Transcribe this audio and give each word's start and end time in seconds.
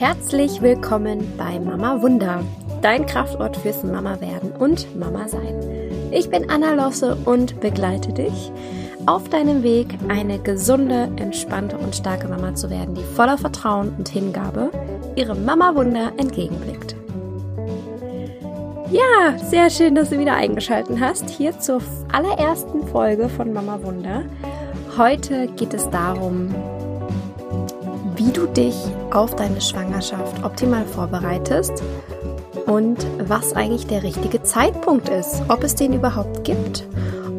Herzlich 0.00 0.62
willkommen 0.62 1.30
bei 1.36 1.60
Mama 1.60 2.00
Wunder, 2.00 2.42
dein 2.80 3.04
Kraftort 3.04 3.58
fürs 3.58 3.84
Mama 3.84 4.18
werden 4.22 4.50
und 4.52 4.98
Mama 4.98 5.28
sein. 5.28 5.60
Ich 6.10 6.30
bin 6.30 6.48
Anna 6.48 6.72
Losse 6.72 7.18
und 7.26 7.60
begleite 7.60 8.10
dich 8.14 8.50
auf 9.04 9.28
deinem 9.28 9.62
Weg, 9.62 9.88
eine 10.08 10.38
gesunde, 10.38 11.10
entspannte 11.16 11.76
und 11.76 11.94
starke 11.94 12.28
Mama 12.28 12.54
zu 12.54 12.70
werden, 12.70 12.94
die 12.94 13.02
voller 13.14 13.36
Vertrauen 13.36 13.92
und 13.98 14.08
Hingabe 14.08 14.70
ihrem 15.16 15.44
Mama 15.44 15.74
Wunder 15.74 16.12
entgegenblickt. 16.16 16.96
Ja, 18.90 19.36
sehr 19.36 19.68
schön, 19.68 19.96
dass 19.96 20.08
du 20.08 20.18
wieder 20.18 20.34
eingeschaltet 20.34 20.98
hast 20.98 21.28
hier 21.28 21.58
zur 21.58 21.82
allerersten 22.10 22.86
Folge 22.86 23.28
von 23.28 23.52
Mama 23.52 23.78
Wunder. 23.82 24.22
Heute 24.96 25.48
geht 25.48 25.74
es 25.74 25.90
darum, 25.90 26.54
wie 28.20 28.32
du 28.32 28.46
dich 28.46 28.76
auf 29.12 29.34
deine 29.34 29.62
Schwangerschaft 29.62 30.44
optimal 30.44 30.84
vorbereitest 30.84 31.82
und 32.66 32.98
was 33.18 33.54
eigentlich 33.54 33.86
der 33.86 34.02
richtige 34.02 34.42
Zeitpunkt 34.42 35.08
ist, 35.08 35.40
ob 35.48 35.64
es 35.64 35.74
den 35.74 35.94
überhaupt 35.94 36.44
gibt. 36.44 36.86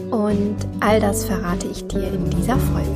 Und 0.10 0.56
all 0.80 1.00
das 1.00 1.26
verrate 1.26 1.68
ich 1.68 1.88
dir 1.88 2.08
in 2.08 2.28
dieser 2.32 2.58
Folge. 2.58 2.90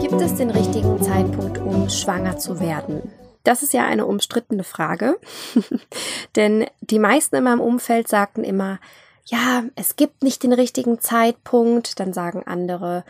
Gibt 0.00 0.22
es 0.22 0.36
den 0.36 0.50
richtigen 0.50 1.02
Zeitpunkt, 1.02 1.58
um 1.58 1.90
schwanger 1.90 2.38
zu 2.38 2.60
werden? 2.60 3.25
Das 3.46 3.62
ist 3.62 3.72
ja 3.72 3.84
eine 3.84 4.06
umstrittene 4.06 4.64
Frage, 4.64 5.18
denn 6.36 6.66
die 6.80 6.98
meisten 6.98 7.36
in 7.36 7.44
meinem 7.44 7.60
Umfeld 7.60 8.08
sagten 8.08 8.44
immer, 8.44 8.78
ja, 9.24 9.64
es 9.74 9.96
gibt 9.96 10.22
nicht 10.22 10.42
den 10.42 10.52
richtigen 10.52 11.00
Zeitpunkt. 11.00 11.98
Dann 12.00 12.12
sagen 12.12 12.44
andere, 12.46 13.04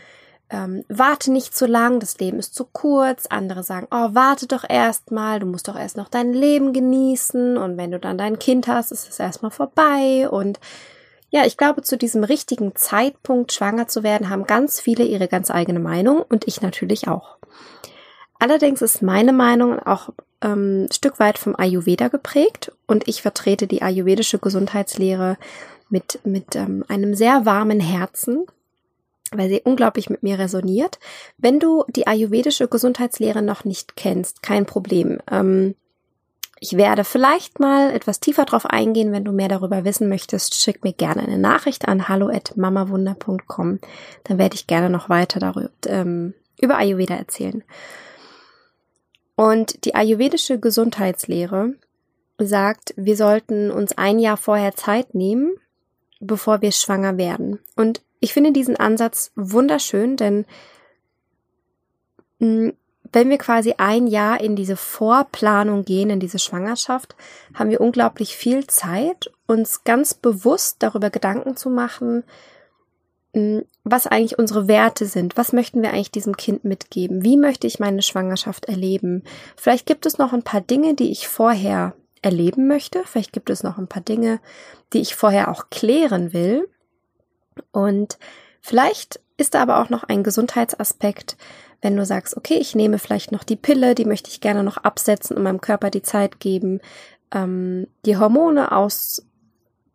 ähm, 0.49 0.85
warte 0.89 1.33
nicht 1.33 1.57
zu 1.57 1.67
lang, 1.67 2.01
das 2.01 2.19
Leben 2.19 2.39
ist 2.39 2.55
zu 2.55 2.65
kurz. 2.65 3.27
Andere 3.27 3.63
sagen, 3.63 3.87
oh, 3.91 4.09
warte 4.13 4.47
doch 4.47 4.65
erst 4.69 5.11
mal, 5.11 5.41
du 5.41 5.47
musst 5.47 5.69
doch 5.69 5.77
erst 5.77 5.97
noch 5.97 6.09
dein 6.09 6.33
Leben 6.33 6.73
genießen 6.73 7.57
und 7.57 7.77
wenn 7.77 7.91
du 7.91 7.99
dann 7.99 8.19
dein 8.19 8.39
Kind 8.39 8.67
hast, 8.67 8.93
ist 8.93 9.09
es 9.09 9.19
erstmal 9.19 9.51
vorbei. 9.51 10.29
Und 10.29 10.61
ja, 11.31 11.45
ich 11.45 11.57
glaube, 11.57 11.83
zu 11.83 11.99
diesem 11.99 12.25
richtigen 12.25 12.77
Zeitpunkt 12.77 13.53
schwanger 13.53 13.89
zu 13.89 14.03
werden, 14.03 14.31
haben 14.31 14.45
ganz 14.45 14.81
viele 14.81 15.05
ihre 15.05 15.29
ganz 15.29 15.51
eigene 15.51 15.81
Meinung 15.81 16.23
und 16.23 16.47
ich 16.47 16.63
natürlich 16.63 17.09
auch. 17.09 17.37
Allerdings 18.39 18.83
ist 18.83 19.03
meine 19.03 19.33
Meinung 19.33 19.79
auch 19.79 20.11
ähm, 20.43 20.89
Stück 20.93 21.19
weit 21.19 21.39
vom 21.39 21.57
Ayurveda 21.57 22.09
geprägt 22.09 22.73
und 22.87 23.09
ich 23.09 23.23
vertrete 23.23 23.67
die 23.67 23.83
ayurvedische 23.83 24.39
Gesundheitslehre 24.39 25.39
mit, 25.89 26.21
mit 26.25 26.57
ähm, 26.57 26.85
einem 26.89 27.15
sehr 27.15 27.47
warmen 27.47 27.81
Herzen, 27.81 28.47
weil 29.33 29.49
sie 29.49 29.63
unglaublich 29.65 30.11
mit 30.11 30.23
mir 30.23 30.39
resoniert. 30.39 30.99
Wenn 31.39 31.61
du 31.61 31.85
die 31.89 32.07
ayurvedische 32.07 32.69
Gesundheitslehre 32.69 33.43
noch 33.43 33.65
nicht 33.65 33.97
kennst, 33.97 34.43
kein 34.43 34.67
Problem. 34.67 35.19
Ähm, 35.31 35.75
ich 36.59 36.77
werde 36.77 37.05
vielleicht 37.05 37.61
mal 37.61 37.93
etwas 37.93 38.19
tiefer 38.19 38.47
drauf 38.47 38.65
eingehen. 38.65 39.13
Wenn 39.13 39.25
du 39.25 39.33
mehr 39.33 39.49
darüber 39.49 39.85
wissen 39.85 40.09
möchtest, 40.09 40.55
schick 40.55 40.85
mir 40.85 40.95
gerne 40.95 41.23
eine 41.23 41.39
Nachricht 41.39 41.87
an 41.87 42.09
hallo@mamawunder.com. 42.09 43.79
Dann 44.25 44.39
werde 44.39 44.55
ich 44.55 44.67
gerne 44.67 44.89
noch 44.89 45.09
weiter 45.11 45.39
darüber 45.39 45.69
ähm, 45.87 46.35
über 46.59 46.79
Ayurveda 46.79 47.15
erzählen. 47.15 47.63
Und 49.37 49.85
die 49.85 49.95
ayurvedische 49.95 50.59
Gesundheitslehre 50.59 51.75
sagt, 52.39 52.95
wir 52.97 53.17
sollten 53.17 53.71
uns 53.71 53.97
ein 53.97 54.19
Jahr 54.19 54.37
vorher 54.37 54.75
Zeit 54.75 55.15
nehmen, 55.15 55.55
bevor 56.21 56.63
wir 56.63 56.73
schwanger 56.73 57.19
werden. 57.19 57.61
Und 57.77 58.03
ich 58.21 58.33
finde 58.33 58.53
diesen 58.53 58.77
Ansatz 58.77 59.31
wunderschön, 59.37 60.17
denn 60.17 60.47
mm, 62.39 62.71
wenn 63.13 63.31
wir 63.31 63.39
quasi 63.39 63.75
ein 63.79 64.07
Jahr 64.07 64.41
in 64.41 64.57
diese 64.57 64.77
Vorplanung 64.77 65.85
gehen, 65.85 66.11
in 66.11 66.21
diese 66.21 66.39
Schwangerschaft, 66.39 67.15
haben 67.55 67.71
wir 67.71 67.81
unglaublich 67.81 68.37
viel 68.37 68.67
Zeit, 68.67 69.31
uns 69.47 69.85
ganz 69.85 70.15
bewusst 70.15 70.77
darüber 70.81 71.11
Gedanken 71.11 71.57
zu 71.57 71.71
machen, 71.71 72.25
was 73.85 74.07
eigentlich 74.07 74.39
unsere 74.39 74.69
Werte 74.69 75.07
sind. 75.07 75.37
Was 75.37 75.53
möchten 75.53 75.83
wir 75.83 75.91
eigentlich 75.91 76.11
diesem 76.11 76.37
Kind 76.37 76.65
mitgeben? 76.65 77.23
Wie 77.23 77.37
möchte 77.37 77.67
ich 77.67 77.79
meine 77.79 78.03
Schwangerschaft 78.03 78.67
erleben? 78.67 79.23
Vielleicht 79.57 79.87
gibt 79.87 80.07
es 80.07 80.19
noch 80.19 80.33
ein 80.33 80.43
paar 80.43 80.61
Dinge, 80.61 80.95
die 80.95 81.11
ich 81.11 81.29
vorher 81.29 81.95
erleben 82.23 82.67
möchte. 82.67 83.03
Vielleicht 83.05 83.33
gibt 83.33 83.51
es 83.51 83.63
noch 83.63 83.79
ein 83.79 83.89
paar 83.89 84.03
Dinge, 84.03 84.41
die 84.93 85.01
ich 85.01 85.15
vorher 85.15 85.51
auch 85.51 85.71
klären 85.71 86.33
will. 86.33 86.69
Und 87.73 88.19
vielleicht 88.61 89.21
ist 89.37 89.55
da 89.55 89.63
aber 89.63 89.81
auch 89.81 89.91
noch 89.91 90.05
ein 90.05 90.25
Gesundheitsaspekt, 90.25 91.37
wenn 91.83 91.97
du 91.97 92.05
sagst, 92.05 92.37
okay, 92.37 92.57
ich 92.59 92.75
nehme 92.75 92.99
vielleicht 92.99 93.33
noch 93.33 93.45
die 93.45 93.57
Pille, 93.57 93.95
die 93.95 94.07
möchte 94.07 94.31
ich 94.31 94.41
gerne 94.41 94.65
noch 94.65 94.79
absetzen 94.79 95.37
und 95.37 95.43
meinem 95.43 95.61
Körper 95.61 95.91
die 95.91 96.03
Zeit 96.03 96.41
geben, 96.41 96.81
ähm, 97.33 97.87
die 98.05 98.17
Hormone 98.17 98.73
aus, 98.73 99.27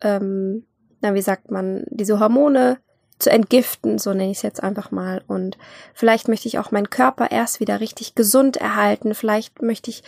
ähm, 0.01 0.65
na, 1.01 1.13
wie 1.13 1.21
sagt 1.21 1.49
man, 1.51 1.85
diese 1.89 2.19
Hormone 2.19 2.77
zu 3.21 3.29
entgiften, 3.29 3.99
so 3.99 4.11
nenne 4.11 4.31
ich 4.31 4.37
es 4.37 4.43
jetzt 4.43 4.63
einfach 4.63 4.91
mal. 4.91 5.23
Und 5.27 5.57
vielleicht 5.93 6.27
möchte 6.27 6.47
ich 6.47 6.59
auch 6.59 6.71
meinen 6.71 6.89
Körper 6.89 7.31
erst 7.31 7.59
wieder 7.59 7.79
richtig 7.79 8.15
gesund 8.15 8.57
erhalten. 8.57 9.13
Vielleicht 9.13 9.61
möchte 9.61 9.89
ich 9.89 10.03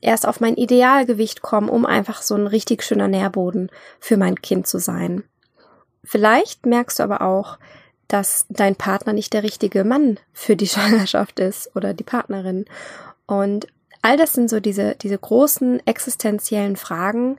erst 0.00 0.26
auf 0.26 0.40
mein 0.40 0.54
Idealgewicht 0.54 1.42
kommen, 1.42 1.68
um 1.68 1.86
einfach 1.86 2.22
so 2.22 2.34
ein 2.34 2.46
richtig 2.46 2.82
schöner 2.82 3.08
Nährboden 3.08 3.70
für 3.98 4.16
mein 4.16 4.40
Kind 4.40 4.66
zu 4.66 4.78
sein. 4.78 5.24
Vielleicht 6.04 6.66
merkst 6.66 6.98
du 6.98 7.02
aber 7.02 7.22
auch, 7.22 7.58
dass 8.06 8.46
dein 8.48 8.76
Partner 8.76 9.12
nicht 9.12 9.32
der 9.32 9.42
richtige 9.42 9.84
Mann 9.84 10.18
für 10.32 10.56
die 10.56 10.68
Schwangerschaft 10.68 11.40
ist 11.40 11.74
oder 11.76 11.94
die 11.94 12.04
Partnerin. 12.04 12.64
Und 13.26 13.66
all 14.02 14.16
das 14.16 14.32
sind 14.32 14.48
so 14.48 14.60
diese, 14.60 14.94
diese 14.96 15.18
großen 15.18 15.86
existenziellen 15.86 16.76
Fragen, 16.76 17.38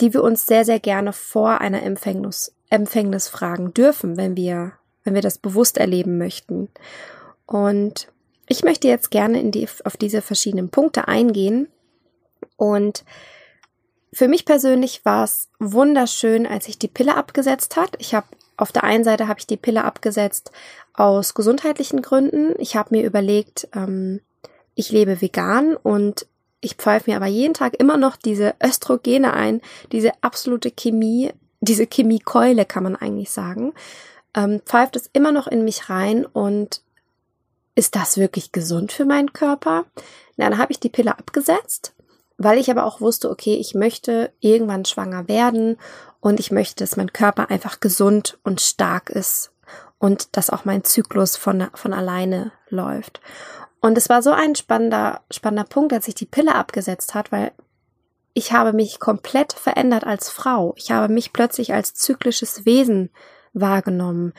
die 0.00 0.12
wir 0.12 0.22
uns 0.22 0.46
sehr, 0.46 0.64
sehr 0.64 0.80
gerne 0.80 1.12
vor 1.12 1.60
einer 1.60 1.82
Empfängnis 1.82 2.52
Empfängnis 2.70 3.28
fragen 3.28 3.72
dürfen, 3.74 4.16
wenn 4.16 4.36
wir, 4.36 4.72
wenn 5.04 5.14
wir 5.14 5.22
das 5.22 5.38
bewusst 5.38 5.78
erleben 5.78 6.18
möchten. 6.18 6.68
Und 7.46 8.08
ich 8.48 8.64
möchte 8.64 8.88
jetzt 8.88 9.10
gerne 9.10 9.40
in 9.40 9.50
die, 9.50 9.68
auf 9.84 9.96
diese 9.96 10.22
verschiedenen 10.22 10.70
Punkte 10.70 11.08
eingehen. 11.08 11.68
Und 12.56 13.04
für 14.12 14.28
mich 14.28 14.44
persönlich 14.44 15.04
war 15.04 15.24
es 15.24 15.48
wunderschön, 15.58 16.46
als 16.46 16.68
ich 16.68 16.78
die 16.78 16.88
Pille 16.88 17.16
abgesetzt 17.16 17.76
hat. 17.76 17.96
Ich 17.98 18.14
habe 18.14 18.26
auf 18.56 18.72
der 18.72 18.84
einen 18.84 19.04
Seite 19.04 19.28
habe 19.28 19.38
ich 19.38 19.46
die 19.46 19.58
Pille 19.58 19.84
abgesetzt 19.84 20.50
aus 20.94 21.34
gesundheitlichen 21.34 22.00
Gründen. 22.00 22.54
Ich 22.58 22.76
habe 22.76 22.96
mir 22.96 23.04
überlegt, 23.04 23.68
ähm, 23.74 24.20
ich 24.74 24.90
lebe 24.90 25.20
vegan 25.20 25.76
und 25.76 26.26
ich 26.60 26.74
pfeife 26.76 27.10
mir 27.10 27.16
aber 27.16 27.26
jeden 27.26 27.54
Tag 27.54 27.74
immer 27.78 27.96
noch 27.96 28.16
diese 28.16 28.54
Östrogene 28.64 29.34
ein, 29.34 29.60
diese 29.92 30.12
absolute 30.22 30.70
Chemie, 30.70 31.32
diese 31.68 31.86
Chemiekeule, 31.86 32.64
kann 32.64 32.82
man 32.82 32.96
eigentlich 32.96 33.30
sagen, 33.30 33.72
ähm, 34.34 34.60
pfeift 34.64 34.96
es 34.96 35.10
immer 35.12 35.32
noch 35.32 35.46
in 35.46 35.64
mich 35.64 35.88
rein 35.88 36.24
und 36.26 36.82
ist 37.74 37.94
das 37.94 38.16
wirklich 38.16 38.52
gesund 38.52 38.92
für 38.92 39.04
meinen 39.04 39.32
Körper? 39.32 39.84
Na, 40.36 40.48
dann 40.48 40.58
habe 40.58 40.72
ich 40.72 40.80
die 40.80 40.88
Pille 40.88 41.18
abgesetzt, 41.18 41.94
weil 42.38 42.58
ich 42.58 42.70
aber 42.70 42.84
auch 42.84 43.00
wusste, 43.00 43.30
okay, 43.30 43.54
ich 43.54 43.74
möchte 43.74 44.32
irgendwann 44.40 44.84
schwanger 44.84 45.28
werden 45.28 45.78
und 46.20 46.40
ich 46.40 46.50
möchte, 46.50 46.84
dass 46.84 46.96
mein 46.96 47.12
Körper 47.12 47.50
einfach 47.50 47.80
gesund 47.80 48.38
und 48.42 48.60
stark 48.60 49.10
ist 49.10 49.52
und 49.98 50.36
dass 50.36 50.50
auch 50.50 50.64
mein 50.64 50.84
Zyklus 50.84 51.36
von, 51.36 51.68
von 51.74 51.92
alleine 51.92 52.52
läuft. 52.68 53.20
Und 53.80 53.96
es 53.96 54.08
war 54.08 54.22
so 54.22 54.32
ein 54.32 54.54
spannender, 54.54 55.20
spannender 55.30 55.68
Punkt, 55.68 55.92
als 55.92 56.06
sich 56.06 56.14
die 56.14 56.26
Pille 56.26 56.54
abgesetzt 56.54 57.14
hat, 57.14 57.30
weil 57.30 57.52
ich 58.36 58.52
habe 58.52 58.74
mich 58.74 59.00
komplett 59.00 59.54
verändert 59.54 60.04
als 60.04 60.28
Frau. 60.28 60.74
Ich 60.76 60.90
habe 60.90 61.10
mich 61.10 61.32
plötzlich 61.32 61.72
als 61.72 61.94
zyklisches 61.94 62.66
Wesen 62.66 63.08
wahrgenommen. 63.54 64.34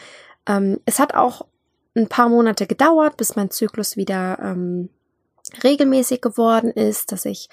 Ähm, 0.46 0.80
es 0.86 1.00
hat 1.00 1.16
auch 1.16 1.48
ein 1.96 2.08
paar 2.08 2.30
Monate 2.30 2.68
gedauert, 2.68 3.18
bis 3.18 3.36
mein 3.36 3.50
Zyklus 3.50 3.98
wieder 3.98 4.38
ähm, 4.40 4.90
regelmäßig 5.64 6.22
geworden 6.22 6.70
ist, 6.70 7.12
dass 7.12 7.26
ich 7.26 7.50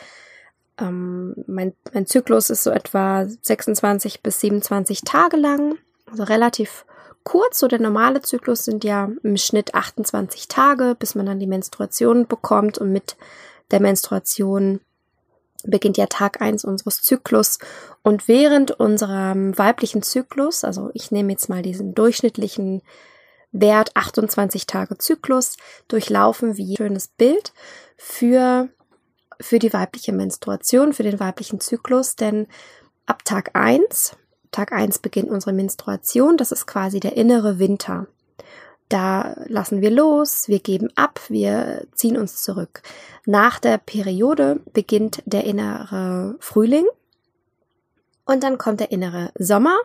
ähm, 0.78 1.34
mein, 1.46 1.72
mein 1.94 2.06
Zyklus 2.06 2.50
ist 2.50 2.62
so 2.62 2.70
etwa 2.70 3.26
26 3.40 4.22
bis 4.22 4.40
27 4.40 5.00
Tage 5.00 5.38
lang, 5.38 5.78
also 6.10 6.24
relativ 6.24 6.84
kurz. 7.22 7.58
So 7.58 7.68
der 7.68 7.80
normale 7.80 8.20
Zyklus 8.20 8.66
sind 8.66 8.84
ja 8.84 9.10
im 9.22 9.38
Schnitt 9.38 9.74
28 9.74 10.46
Tage, 10.48 10.94
bis 10.98 11.14
man 11.14 11.24
dann 11.24 11.40
die 11.40 11.46
Menstruation 11.46 12.26
bekommt 12.26 12.76
und 12.76 12.92
mit 12.92 13.16
der 13.70 13.80
Menstruation 13.80 14.80
beginnt 15.64 15.96
ja 15.96 16.06
Tag 16.06 16.40
eins 16.40 16.64
unseres 16.64 17.02
Zyklus 17.02 17.58
und 18.02 18.28
während 18.28 18.70
unserem 18.72 19.56
weiblichen 19.58 20.02
Zyklus, 20.02 20.64
also 20.64 20.90
ich 20.94 21.10
nehme 21.10 21.32
jetzt 21.32 21.48
mal 21.48 21.62
diesen 21.62 21.94
durchschnittlichen 21.94 22.82
Wert 23.52 23.92
28 23.94 24.66
Tage 24.66 24.98
Zyklus, 24.98 25.56
durchlaufen 25.88 26.56
wir 26.56 26.76
schönes 26.76 27.08
Bild 27.08 27.52
für, 27.96 28.68
für 29.40 29.58
die 29.58 29.72
weibliche 29.72 30.12
Menstruation, 30.12 30.92
für 30.92 31.04
den 31.04 31.20
weiblichen 31.20 31.60
Zyklus, 31.60 32.16
denn 32.16 32.46
ab 33.06 33.24
Tag 33.24 33.50
eins. 33.54 34.16
Tag 34.50 34.72
eins 34.72 34.98
beginnt 34.98 35.30
unsere 35.30 35.52
Menstruation. 35.52 36.36
Das 36.36 36.52
ist 36.52 36.66
quasi 36.66 37.00
der 37.00 37.16
innere 37.16 37.58
Winter. 37.58 38.06
Da 38.88 39.34
lassen 39.46 39.80
wir 39.80 39.90
los, 39.90 40.48
wir 40.48 40.60
geben 40.60 40.90
ab, 40.94 41.20
wir 41.28 41.86
ziehen 41.94 42.16
uns 42.16 42.42
zurück. 42.42 42.82
Nach 43.24 43.58
der 43.58 43.78
Periode 43.78 44.60
beginnt 44.72 45.22
der 45.24 45.44
innere 45.44 46.36
Frühling 46.38 46.86
und 48.26 48.42
dann 48.42 48.58
kommt 48.58 48.80
der 48.80 48.92
innere 48.92 49.30
Sommer. 49.38 49.76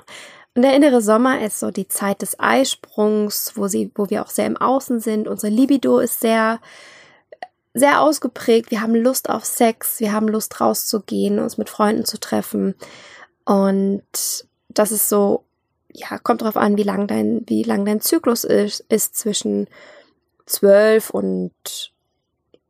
Und 0.56 0.64
der 0.64 0.76
innere 0.76 1.02
Sommer 1.02 1.42
ist 1.42 1.60
so 1.60 1.72
die 1.72 1.88
Zeit 1.88 2.22
des 2.22 2.40
Eisprungs, 2.40 3.54
wo 3.56 3.68
sie, 3.68 3.92
wo 3.96 4.10
wir 4.10 4.24
auch 4.24 4.30
sehr 4.30 4.48
im 4.48 4.58
Außen 4.58 5.00
sind. 5.00 5.28
Unsere 5.28 5.54
Libido 5.54 6.00
ist 6.00 6.20
sehr, 6.20 6.60
sehr 7.74 8.02
ausgeprägt. 8.02 8.72
Wir 8.72 8.82
haben 8.82 8.96
Lust 8.96 9.30
auf 9.30 9.46
Sex, 9.46 10.00
wir 10.00 10.12
haben 10.12 10.28
Lust 10.28 10.60
rauszugehen, 10.60 11.40
uns 11.40 11.58
mit 11.58 11.70
Freunden 11.70 12.06
zu 12.06 12.20
treffen. 12.20 12.76
Und 13.46 14.04
das 14.70 14.92
ist 14.92 15.08
so 15.08 15.46
ja, 15.92 16.18
kommt 16.20 16.42
drauf 16.42 16.58
an, 16.58 16.78
wie 16.78 16.84
lang 16.84 17.08
dein, 17.08 17.44
wie 17.48 17.64
lang 17.64 17.86
dein 17.86 18.02
Zyklus 18.02 18.44
ist, 18.44 18.82
ist 18.90 19.16
zwischen 19.16 19.68
zwölf 20.46 21.10
und, 21.10 21.94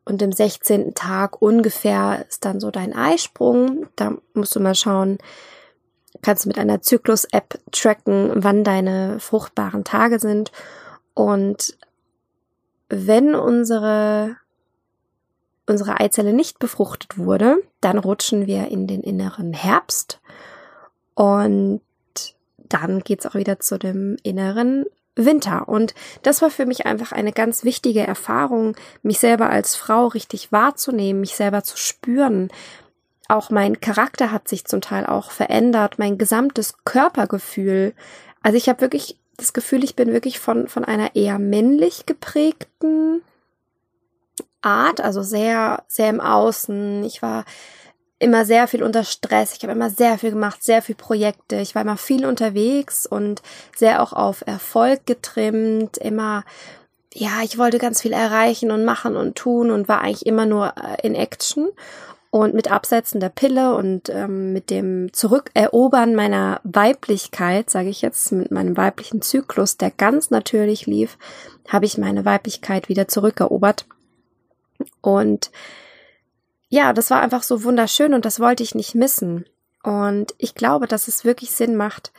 und 0.06 0.22
dem 0.22 0.32
16. 0.32 0.94
Tag 0.96 1.42
ungefähr 1.42 2.26
ist 2.28 2.46
dann 2.46 2.60
so 2.60 2.72
dein 2.72 2.94
Eisprung. 2.94 3.88
Da 3.96 4.16
musst 4.34 4.56
du 4.56 4.60
mal 4.60 4.76
schauen, 4.76 5.18
kannst 6.22 6.46
du 6.46 6.50
mit 6.50 6.58
einer 6.58 6.82
Zyklus-App 6.82 7.60
tracken, 7.72 8.32
wann 8.36 8.64
deine 8.64 9.20
fruchtbaren 9.20 9.84
Tage 9.84 10.20
sind. 10.20 10.52
Und 11.14 11.78
wenn 12.90 13.36
unsere, 13.36 14.38
unsere 15.68 16.00
Eizelle 16.00 16.34
nicht 16.34 16.60
befruchtet 16.60 17.18
wurde, 17.18 17.58
dann 17.82 17.98
rutschen 17.98 18.48
wir 18.48 18.70
in 18.70 18.88
den 18.88 19.02
inneren 19.02 19.54
Herbst. 19.54 20.20
Und 21.16 21.82
dann 22.70 23.02
geht's 23.02 23.26
auch 23.26 23.36
wieder 23.36 23.60
zu 23.60 23.78
dem 23.78 24.18
inneren 24.24 24.86
Winter. 25.16 25.68
Und 25.68 25.94
das 26.24 26.42
war 26.42 26.50
für 26.50 26.66
mich 26.66 26.86
einfach 26.86 27.12
eine 27.12 27.32
ganz 27.32 27.64
wichtige 27.64 28.06
Erfahrung, 28.06 28.76
mich 29.04 29.20
selber 29.20 29.50
als 29.50 29.76
Frau 29.76 30.08
richtig 30.08 30.52
wahrzunehmen, 30.52 31.22
mich 31.22 31.36
selber 31.36 31.64
zu 31.64 31.78
spüren. 31.78 32.50
Auch 33.28 33.50
mein 33.50 33.80
Charakter 33.80 34.32
hat 34.32 34.48
sich 34.48 34.66
zum 34.66 34.82
Teil 34.82 35.06
auch 35.06 35.32
verändert, 35.32 36.00
mein 36.00 36.18
gesamtes 36.18 36.76
Körpergefühl. 36.84 37.94
Also 38.42 38.58
ich 38.58 38.70
habe 38.70 38.82
wirklich 38.82 39.20
das 39.38 39.54
Gefühl, 39.54 39.84
ich 39.84 39.96
bin 39.96 40.12
wirklich 40.12 40.40
von, 40.40 40.68
von 40.68 40.84
einer 40.84 41.16
eher 41.16 41.40
männlich 41.40 42.06
geprägten 42.06 43.22
Art, 44.62 45.00
also 45.02 45.22
sehr, 45.22 45.84
sehr 45.88 46.10
im 46.10 46.20
Außen. 46.20 47.04
Ich 47.04 47.22
war 47.22 47.46
immer 48.20 48.46
sehr 48.46 48.68
viel 48.68 48.84
unter 48.84 49.04
Stress. 49.04 49.56
Ich 49.56 49.64
habe 49.64 49.72
immer 49.72 49.90
sehr 49.90 50.18
viel 50.18 50.32
gemacht, 50.32 50.62
sehr 50.62 50.82
viel 50.82 50.96
Projekte. 50.96 51.56
Ich 51.58 51.74
war 51.74 51.82
immer 51.82 51.98
viel 51.98 52.26
unterwegs 52.26 53.06
und 53.06 53.42
sehr 53.76 54.04
auch 54.04 54.14
auf 54.14 54.44
Erfolg 54.46 55.06
getrimmt. 55.06 55.98
Immer, 55.98 56.44
ja, 57.14 57.42
ich 57.44 57.58
wollte 57.58 57.80
ganz 57.80 58.02
viel 58.02 58.12
erreichen 58.12 58.72
und 58.72 58.84
machen 58.84 59.16
und 59.16 59.36
tun 59.36 59.72
und 59.72 59.88
war 59.88 60.02
eigentlich 60.02 60.26
immer 60.26 60.46
nur 60.46 60.74
äh, 60.76 61.06
in 61.08 61.16
Action. 61.16 61.70
Und 62.32 62.54
mit 62.54 62.72
Absetzen 62.72 63.20
der 63.20 63.30
Pille 63.30 63.74
und 63.74 64.10
ähm, 64.10 64.54
mit 64.54 64.70
dem 64.70 65.12
Zurückerobern 65.14 66.14
meiner 66.14 66.62
Weiblichkeit, 66.64 67.72
sage 67.72 67.90
ich 67.90 68.04
jetzt, 68.04 68.32
mit 68.32 68.52
meinem 68.52 68.78
weiblichen 68.78 69.24
Zyklus, 69.24 69.78
der 69.78 69.90
ganz 69.90 70.30
natürlich 70.30 70.86
lief, 70.86 71.18
habe 71.68 71.86
ich 71.86 71.98
meine 71.98 72.26
Weiblichkeit 72.26 72.88
wieder 72.88 73.08
zurückerobert. 73.08 73.88
Und 75.02 75.50
ja, 76.70 76.94
das 76.94 77.10
war 77.10 77.22
einfach 77.22 77.44
so 77.44 77.64
wunderschön 77.64 78.14
und 78.14 78.26
das 78.26 78.40
wollte 78.40 78.64
ich 78.64 78.76
nicht 78.76 78.96
missen. 78.96 79.46
Und 79.84 80.34
ich 80.38 80.56
glaube, 80.56 80.88
dass 80.88 81.08
es 81.08 81.26
wirklich 81.26 81.52
Sinn 81.52 81.76
macht, 81.76 82.12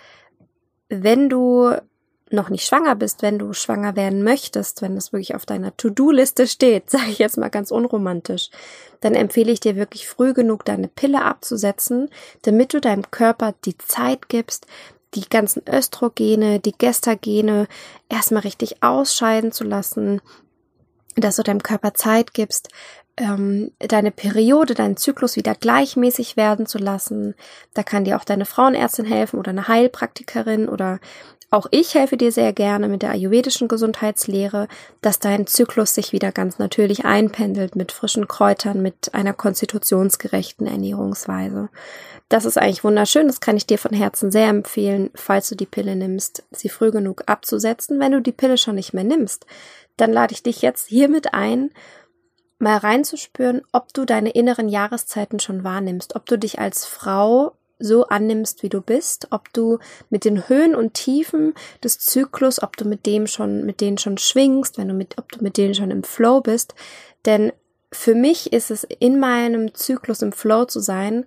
wenn 0.89 1.29
du 1.29 1.73
noch 2.33 2.49
nicht 2.49 2.67
schwanger 2.67 2.95
bist, 2.95 3.23
wenn 3.23 3.39
du 3.39 3.53
schwanger 3.53 3.97
werden 3.97 4.23
möchtest, 4.23 4.83
wenn 4.83 4.95
das 4.95 5.13
wirklich 5.13 5.35
auf 5.35 5.47
deiner 5.47 5.77
To-Do-Liste 5.77 6.47
steht, 6.47 6.91
sage 6.91 7.11
ich 7.11 7.19
jetzt 7.19 7.39
mal 7.39 7.49
ganz 7.51 7.71
unromantisch, 7.71 8.51
dann 9.01 9.15
empfehle 9.15 9.53
ich 9.53 9.61
dir 9.61 9.77
wirklich 9.77 10.09
früh 10.09 10.33
genug 10.33 10.65
deine 10.65 10.89
Pille 10.89 11.23
abzusetzen, 11.23 12.09
damit 12.43 12.75
du 12.75 12.81
deinem 12.81 13.11
Körper 13.11 13.55
die 13.65 13.79
Zeit 13.79 14.29
gibst, 14.29 14.67
die 15.15 15.29
ganzen 15.29 15.63
Östrogene, 15.69 16.61
die 16.61 16.77
Gestagene 16.77 17.67
erstmal 18.09 18.43
richtig 18.43 18.83
ausscheiden 18.83 19.51
zu 19.51 19.65
lassen, 19.65 20.21
dass 21.17 21.37
du 21.37 21.43
deinem 21.43 21.63
Körper 21.63 21.95
Zeit 21.95 22.33
gibst, 22.33 22.69
ähm, 23.21 23.71
deine 23.79 24.11
Periode, 24.11 24.75
deinen 24.75 24.97
Zyklus 24.97 25.37
wieder 25.37 25.55
gleichmäßig 25.55 26.37
werden 26.37 26.67
zu 26.67 26.79
lassen. 26.79 27.35
Da 27.75 27.83
kann 27.83 28.05
dir 28.05 28.17
auch 28.17 28.25
deine 28.25 28.47
Frauenärztin 28.47 29.05
helfen 29.05 29.39
oder 29.39 29.51
eine 29.51 29.69
Heilpraktikerin 29.69 30.69
oder 30.69 30.99
auch 31.53 31.67
ich 31.73 31.95
helfe 31.95 32.17
dir 32.17 32.31
sehr 32.31 32.53
gerne 32.53 32.87
mit 32.87 33.03
der 33.03 33.11
ayurvedischen 33.11 33.67
Gesundheitslehre, 33.67 34.69
dass 35.03 35.19
dein 35.19 35.49
Zyklus 35.49 35.95
sich 35.95 36.13
wieder 36.13 36.31
ganz 36.31 36.59
natürlich 36.59 37.05
einpendelt 37.05 37.75
mit 37.75 37.91
frischen 37.91 38.29
Kräutern, 38.29 38.83
mit 38.83 39.15
einer 39.15 39.33
konstitutionsgerechten 39.33 40.69
Ernährungsweise. 40.69 41.69
Das 42.29 42.45
ist 42.45 42.57
eigentlich 42.57 42.85
wunderschön, 42.85 43.27
das 43.27 43.41
kann 43.41 43.57
ich 43.57 43.67
dir 43.67 43.79
von 43.79 43.93
Herzen 43.93 44.31
sehr 44.31 44.47
empfehlen, 44.47 45.11
falls 45.17 45.49
du 45.49 45.57
die 45.57 45.67
Pille 45.67 45.97
nimmst, 45.97 46.45
sie 46.53 46.69
früh 46.69 46.93
genug 46.93 47.25
abzusetzen. 47.27 47.99
Wenn 47.99 48.13
du 48.13 48.23
die 48.23 48.31
Pille 48.31 48.57
schon 48.57 48.77
nicht 48.77 48.95
mehr 48.95 49.03
nimmst, 49.03 49.45
dann 49.97 50.13
lade 50.13 50.33
ich 50.33 50.45
dich 50.45 50.63
jetzt 50.63 50.87
hiermit 50.87 51.35
ein, 51.35 51.71
mal 52.61 52.77
reinzuspüren, 52.77 53.63
ob 53.73 53.93
du 53.93 54.05
deine 54.05 54.31
inneren 54.31 54.69
Jahreszeiten 54.69 55.41
schon 55.41 55.65
wahrnimmst, 55.65 56.15
ob 56.17 56.27
du 56.27 56.39
dich 56.39 56.59
als 56.59 56.85
Frau 56.85 57.55
so 57.79 58.07
annimmst, 58.07 58.63
wie 58.63 58.69
du 58.69 58.83
bist, 58.83 59.29
ob 59.31 59.53
du 59.53 59.79
mit 60.11 60.25
den 60.25 60.49
Höhen 60.49 60.75
und 60.75 60.95
Tiefen 60.95 61.55
des 61.83 61.99
Zyklus, 61.99 62.63
ob 62.63 62.77
du 62.77 62.87
mit 62.87 63.07
dem 63.07 63.27
schon, 63.27 63.65
mit 63.65 63.81
denen 63.81 63.99
schon 63.99 64.19
schwingst, 64.19 64.77
wenn 64.77 64.89
du 64.89 64.95
mit, 64.95 65.17
ob 65.19 65.33
du 65.33 65.43
mit 65.43 65.57
denen 65.57 65.75
schon 65.75 65.91
im 65.91 66.03
Flow 66.03 66.41
bist. 66.41 66.75
Denn 67.25 67.53
für 67.91 68.15
mich 68.15 68.53
ist 68.53 68.71
es 68.71 68.85
in 68.85 69.19
meinem 69.19 69.75
Zyklus 69.75 70.23
im 70.23 70.33
Flow 70.33 70.67
zu 70.67 70.81
sein, 70.81 71.25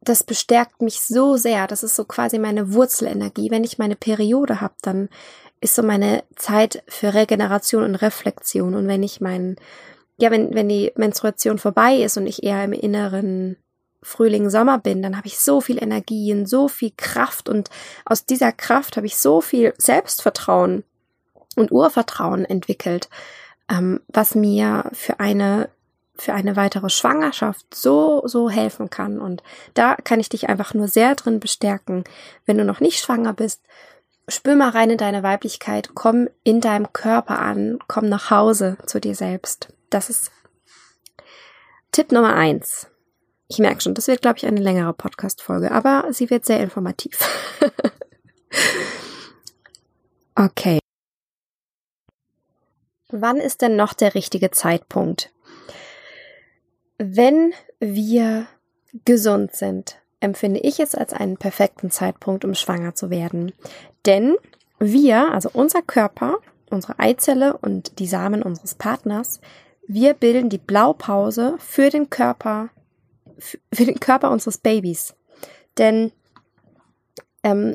das 0.00 0.22
bestärkt 0.22 0.82
mich 0.82 1.00
so 1.00 1.36
sehr. 1.36 1.66
Das 1.66 1.82
ist 1.82 1.96
so 1.96 2.04
quasi 2.04 2.38
meine 2.38 2.72
Wurzelenergie. 2.72 3.50
Wenn 3.50 3.64
ich 3.64 3.78
meine 3.78 3.96
Periode 3.96 4.60
habe, 4.60 4.74
dann 4.82 5.08
ist 5.60 5.74
so 5.74 5.82
meine 5.82 6.22
Zeit 6.36 6.82
für 6.86 7.14
Regeneration 7.14 7.82
und 7.82 7.96
Reflexion. 7.96 8.74
Und 8.74 8.86
wenn 8.88 9.02
ich 9.02 9.20
meinen 9.20 9.56
ja, 10.18 10.30
wenn, 10.30 10.54
wenn 10.54 10.68
die 10.68 10.92
Menstruation 10.96 11.58
vorbei 11.58 11.96
ist 11.96 12.16
und 12.16 12.26
ich 12.26 12.42
eher 12.42 12.64
im 12.64 12.72
inneren 12.72 13.56
Frühling, 14.02 14.50
Sommer 14.50 14.78
bin, 14.78 15.02
dann 15.02 15.16
habe 15.16 15.26
ich 15.26 15.38
so 15.38 15.60
viel 15.60 15.82
Energie 15.82 16.32
und 16.32 16.46
so 16.46 16.68
viel 16.68 16.92
Kraft 16.96 17.48
und 17.48 17.70
aus 18.04 18.24
dieser 18.26 18.52
Kraft 18.52 18.96
habe 18.96 19.06
ich 19.06 19.16
so 19.16 19.40
viel 19.40 19.74
Selbstvertrauen 19.78 20.84
und 21.56 21.72
Urvertrauen 21.72 22.44
entwickelt, 22.44 23.08
ähm, 23.70 24.00
was 24.08 24.34
mir 24.34 24.90
für 24.92 25.20
eine 25.20 25.68
für 26.20 26.34
eine 26.34 26.56
weitere 26.56 26.90
Schwangerschaft 26.90 27.72
so, 27.72 28.22
so 28.26 28.50
helfen 28.50 28.90
kann. 28.90 29.20
Und 29.20 29.44
da 29.74 29.94
kann 29.94 30.18
ich 30.18 30.28
dich 30.28 30.48
einfach 30.48 30.74
nur 30.74 30.88
sehr 30.88 31.14
drin 31.14 31.38
bestärken. 31.38 32.02
Wenn 32.44 32.58
du 32.58 32.64
noch 32.64 32.80
nicht 32.80 32.98
schwanger 32.98 33.32
bist, 33.34 33.62
spür 34.26 34.56
mal 34.56 34.70
rein 34.70 34.90
in 34.90 34.98
deine 34.98 35.22
Weiblichkeit, 35.22 35.90
komm 35.94 36.28
in 36.42 36.60
deinem 36.60 36.92
Körper 36.92 37.38
an, 37.38 37.78
komm 37.86 38.08
nach 38.08 38.32
Hause 38.32 38.78
zu 38.84 39.00
dir 39.00 39.14
selbst. 39.14 39.72
Das 39.90 40.10
ist 40.10 40.30
Tipp 41.92 42.12
Nummer 42.12 42.34
eins. 42.34 42.88
Ich 43.48 43.58
merke 43.58 43.80
schon, 43.80 43.94
das 43.94 44.08
wird, 44.08 44.20
glaube 44.20 44.36
ich, 44.36 44.46
eine 44.46 44.60
längere 44.60 44.92
Podcast-Folge, 44.92 45.72
aber 45.72 46.12
sie 46.12 46.28
wird 46.28 46.44
sehr 46.44 46.60
informativ. 46.60 47.18
okay. 50.34 50.78
Wann 53.10 53.38
ist 53.38 53.62
denn 53.62 53.76
noch 53.76 53.94
der 53.94 54.14
richtige 54.14 54.50
Zeitpunkt? 54.50 55.32
Wenn 56.98 57.54
wir 57.80 58.46
gesund 59.06 59.54
sind, 59.54 59.98
empfinde 60.20 60.60
ich 60.60 60.78
es 60.78 60.94
als 60.94 61.14
einen 61.14 61.38
perfekten 61.38 61.90
Zeitpunkt, 61.90 62.44
um 62.44 62.54
schwanger 62.54 62.94
zu 62.94 63.08
werden. 63.08 63.52
Denn 64.04 64.36
wir, 64.78 65.32
also 65.32 65.48
unser 65.52 65.80
Körper, 65.80 66.36
unsere 66.70 66.98
Eizelle 66.98 67.56
und 67.56 67.98
die 67.98 68.06
Samen 68.06 68.42
unseres 68.42 68.74
Partners, 68.74 69.40
wir 69.88 70.14
bilden 70.14 70.50
die 70.50 70.58
Blaupause 70.58 71.56
für 71.58 71.88
den 71.88 72.10
Körper, 72.10 72.68
für 73.38 73.84
den 73.84 73.98
Körper 73.98 74.30
unseres 74.30 74.58
Babys. 74.58 75.14
Denn 75.78 76.12
ähm, 77.42 77.74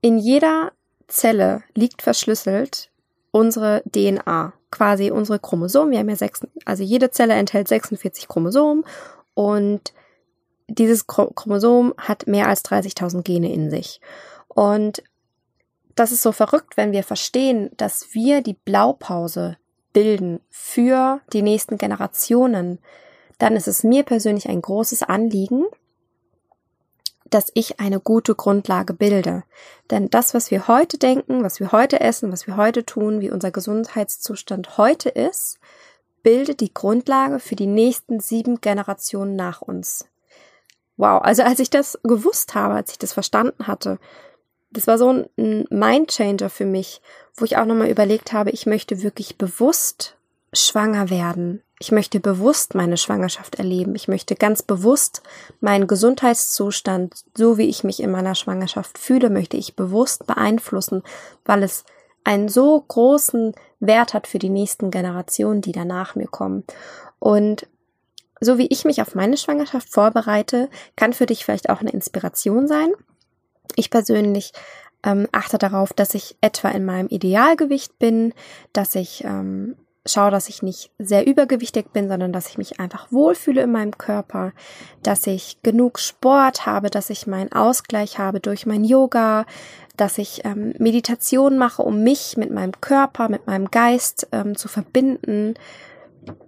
in 0.00 0.18
jeder 0.18 0.72
Zelle 1.06 1.62
liegt 1.74 2.02
verschlüsselt 2.02 2.90
unsere 3.30 3.82
DNA, 3.84 4.52
quasi 4.72 5.12
unsere 5.12 5.38
Chromosomen. 5.38 5.92
Wir 5.92 6.00
haben 6.00 6.08
ja 6.08 6.16
sechs, 6.16 6.40
also 6.64 6.82
jede 6.82 7.10
Zelle 7.10 7.34
enthält 7.34 7.68
46 7.68 8.26
Chromosomen 8.26 8.84
und 9.34 9.92
dieses 10.68 11.06
Chromosom 11.06 11.94
hat 11.98 12.26
mehr 12.26 12.48
als 12.48 12.64
30.000 12.64 13.22
Gene 13.22 13.52
in 13.52 13.70
sich. 13.70 14.00
Und 14.48 15.02
das 15.94 16.12
ist 16.12 16.22
so 16.22 16.32
verrückt, 16.32 16.76
wenn 16.76 16.92
wir 16.92 17.02
verstehen, 17.02 17.70
dass 17.76 18.14
wir 18.14 18.42
die 18.42 18.54
Blaupause 18.54 19.56
bilden 19.92 20.40
für 20.50 21.20
die 21.32 21.42
nächsten 21.42 21.78
Generationen, 21.78 22.78
dann 23.38 23.56
ist 23.56 23.68
es 23.68 23.82
mir 23.82 24.02
persönlich 24.02 24.48
ein 24.48 24.62
großes 24.62 25.02
Anliegen, 25.02 25.64
dass 27.30 27.50
ich 27.54 27.80
eine 27.80 28.00
gute 28.00 28.34
Grundlage 28.34 28.92
bilde. 28.92 29.44
Denn 29.90 30.10
das, 30.10 30.34
was 30.34 30.50
wir 30.50 30.68
heute 30.68 30.98
denken, 30.98 31.42
was 31.42 31.60
wir 31.60 31.72
heute 31.72 32.00
essen, 32.00 32.32
was 32.32 32.46
wir 32.46 32.56
heute 32.56 32.84
tun, 32.84 33.20
wie 33.20 33.30
unser 33.30 33.50
Gesundheitszustand 33.50 34.76
heute 34.76 35.08
ist, 35.08 35.58
bildet 36.22 36.60
die 36.60 36.74
Grundlage 36.74 37.38
für 37.38 37.56
die 37.56 37.66
nächsten 37.66 38.20
sieben 38.20 38.60
Generationen 38.60 39.36
nach 39.36 39.62
uns. 39.62 40.06
Wow, 40.96 41.22
also 41.22 41.42
als 41.44 41.60
ich 41.60 41.70
das 41.70 41.98
gewusst 42.02 42.54
habe, 42.54 42.74
als 42.74 42.92
ich 42.92 42.98
das 42.98 43.14
verstanden 43.14 43.66
hatte, 43.66 43.98
das 44.70 44.86
war 44.86 44.98
so 44.98 45.26
ein 45.36 45.66
Mindchanger 45.70 46.50
für 46.50 46.66
mich, 46.66 47.00
wo 47.36 47.44
ich 47.44 47.56
auch 47.56 47.64
nochmal 47.64 47.90
überlegt 47.90 48.32
habe, 48.32 48.50
ich 48.50 48.66
möchte 48.66 49.02
wirklich 49.02 49.38
bewusst 49.38 50.16
schwanger 50.52 51.10
werden. 51.10 51.62
Ich 51.78 51.92
möchte 51.92 52.20
bewusst 52.20 52.74
meine 52.74 52.96
Schwangerschaft 52.96 53.54
erleben. 53.54 53.94
Ich 53.94 54.08
möchte 54.08 54.34
ganz 54.34 54.62
bewusst 54.62 55.22
meinen 55.60 55.86
Gesundheitszustand, 55.86 57.14
so 57.34 57.56
wie 57.56 57.68
ich 57.68 57.84
mich 57.84 58.02
in 58.02 58.10
meiner 58.10 58.34
Schwangerschaft 58.34 58.98
fühle, 58.98 59.30
möchte 59.30 59.56
ich 59.56 59.76
bewusst 59.76 60.26
beeinflussen, 60.26 61.02
weil 61.44 61.62
es 61.62 61.84
einen 62.24 62.48
so 62.48 62.84
großen 62.86 63.54
Wert 63.78 64.12
hat 64.12 64.26
für 64.26 64.38
die 64.38 64.50
nächsten 64.50 64.90
Generationen, 64.90 65.62
die 65.62 65.72
danach 65.72 66.16
mir 66.16 66.26
kommen. 66.26 66.64
Und 67.18 67.66
so 68.40 68.58
wie 68.58 68.66
ich 68.66 68.84
mich 68.84 69.00
auf 69.00 69.14
meine 69.14 69.36
Schwangerschaft 69.36 69.90
vorbereite, 69.90 70.68
kann 70.96 71.12
für 71.12 71.26
dich 71.26 71.44
vielleicht 71.44 71.70
auch 71.70 71.80
eine 71.80 71.90
Inspiration 71.90 72.68
sein. 72.68 72.92
Ich 73.76 73.90
persönlich 73.90 74.52
ähm, 75.04 75.26
achte 75.32 75.58
darauf, 75.58 75.92
dass 75.92 76.14
ich 76.14 76.36
etwa 76.40 76.68
in 76.68 76.84
meinem 76.84 77.08
Idealgewicht 77.08 77.98
bin, 77.98 78.34
dass 78.72 78.94
ich 78.94 79.24
ähm, 79.24 79.76
schaue, 80.06 80.30
dass 80.30 80.48
ich 80.48 80.62
nicht 80.62 80.90
sehr 80.98 81.26
übergewichtig 81.26 81.92
bin, 81.92 82.08
sondern 82.08 82.32
dass 82.32 82.48
ich 82.48 82.58
mich 82.58 82.80
einfach 82.80 83.10
wohlfühle 83.12 83.62
in 83.62 83.72
meinem 83.72 83.96
Körper, 83.98 84.52
dass 85.02 85.26
ich 85.26 85.62
genug 85.62 85.98
Sport 85.98 86.66
habe, 86.66 86.90
dass 86.90 87.10
ich 87.10 87.26
meinen 87.26 87.52
Ausgleich 87.52 88.18
habe 88.18 88.40
durch 88.40 88.66
mein 88.66 88.84
Yoga, 88.84 89.44
dass 89.96 90.18
ich 90.18 90.44
ähm, 90.44 90.74
Meditation 90.78 91.58
mache, 91.58 91.82
um 91.82 92.02
mich 92.02 92.36
mit 92.36 92.50
meinem 92.50 92.80
Körper, 92.80 93.28
mit 93.28 93.46
meinem 93.46 93.70
Geist 93.70 94.28
ähm, 94.32 94.56
zu 94.56 94.68
verbinden, 94.68 95.54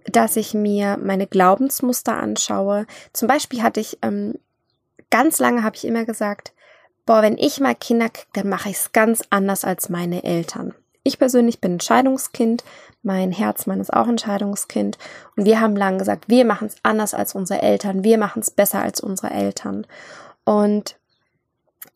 dass 0.06 0.36
ich 0.36 0.54
mir 0.54 0.98
meine 1.02 1.26
Glaubensmuster 1.26 2.16
anschaue. 2.16 2.86
Zum 3.12 3.28
Beispiel 3.28 3.62
hatte 3.62 3.80
ich 3.80 3.98
ähm, 4.02 4.34
ganz 5.10 5.38
lange 5.38 5.62
habe 5.62 5.76
ich 5.76 5.86
immer 5.86 6.04
gesagt, 6.04 6.52
boah, 7.06 7.22
wenn 7.22 7.38
ich 7.38 7.60
mal 7.60 7.74
Kinder 7.74 8.08
kriege, 8.08 8.28
dann 8.32 8.48
mache 8.48 8.70
ich 8.70 8.76
es 8.76 8.92
ganz 8.92 9.22
anders 9.30 9.64
als 9.64 9.88
meine 9.88 10.24
Eltern. 10.24 10.74
Ich 11.04 11.18
persönlich 11.18 11.60
bin 11.60 11.72
Entscheidungskind, 11.72 12.62
mein 13.02 13.32
Herzmann 13.32 13.80
ist 13.80 13.92
auch 13.92 14.06
Entscheidungskind 14.06 14.98
und 15.36 15.44
wir 15.44 15.60
haben 15.60 15.74
lange 15.74 15.98
gesagt, 15.98 16.28
wir 16.28 16.44
machen 16.44 16.68
es 16.68 16.76
anders 16.84 17.14
als 17.14 17.34
unsere 17.34 17.60
Eltern, 17.60 18.04
wir 18.04 18.18
machen 18.18 18.40
es 18.40 18.50
besser 18.50 18.80
als 18.80 19.00
unsere 19.00 19.32
Eltern. 19.32 19.86
Und 20.44 20.96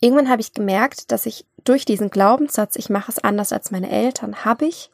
irgendwann 0.01 0.29
habe 0.29 0.41
ich 0.41 0.55
gemerkt, 0.55 1.13
dass 1.13 1.27
ich 1.27 1.47
durch 1.63 1.85
diesen 1.85 2.11
Glaubenssatz, 2.11 2.75
ich 2.75 2.91
mache 2.91 3.13
es 3.13 3.23
anders 3.23 3.53
als 3.53 3.71
meine 3.71 3.91
Eltern, 3.91 4.45
habe 4.45 4.67
ich 4.67 4.91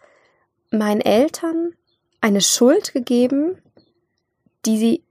meinen 0.71 1.01
Eltern 1.01 1.73
eine 2.21 2.41
Schuld 2.41 2.93
gegeben, 2.93 3.59
die 4.67 4.79
sie 4.79 5.05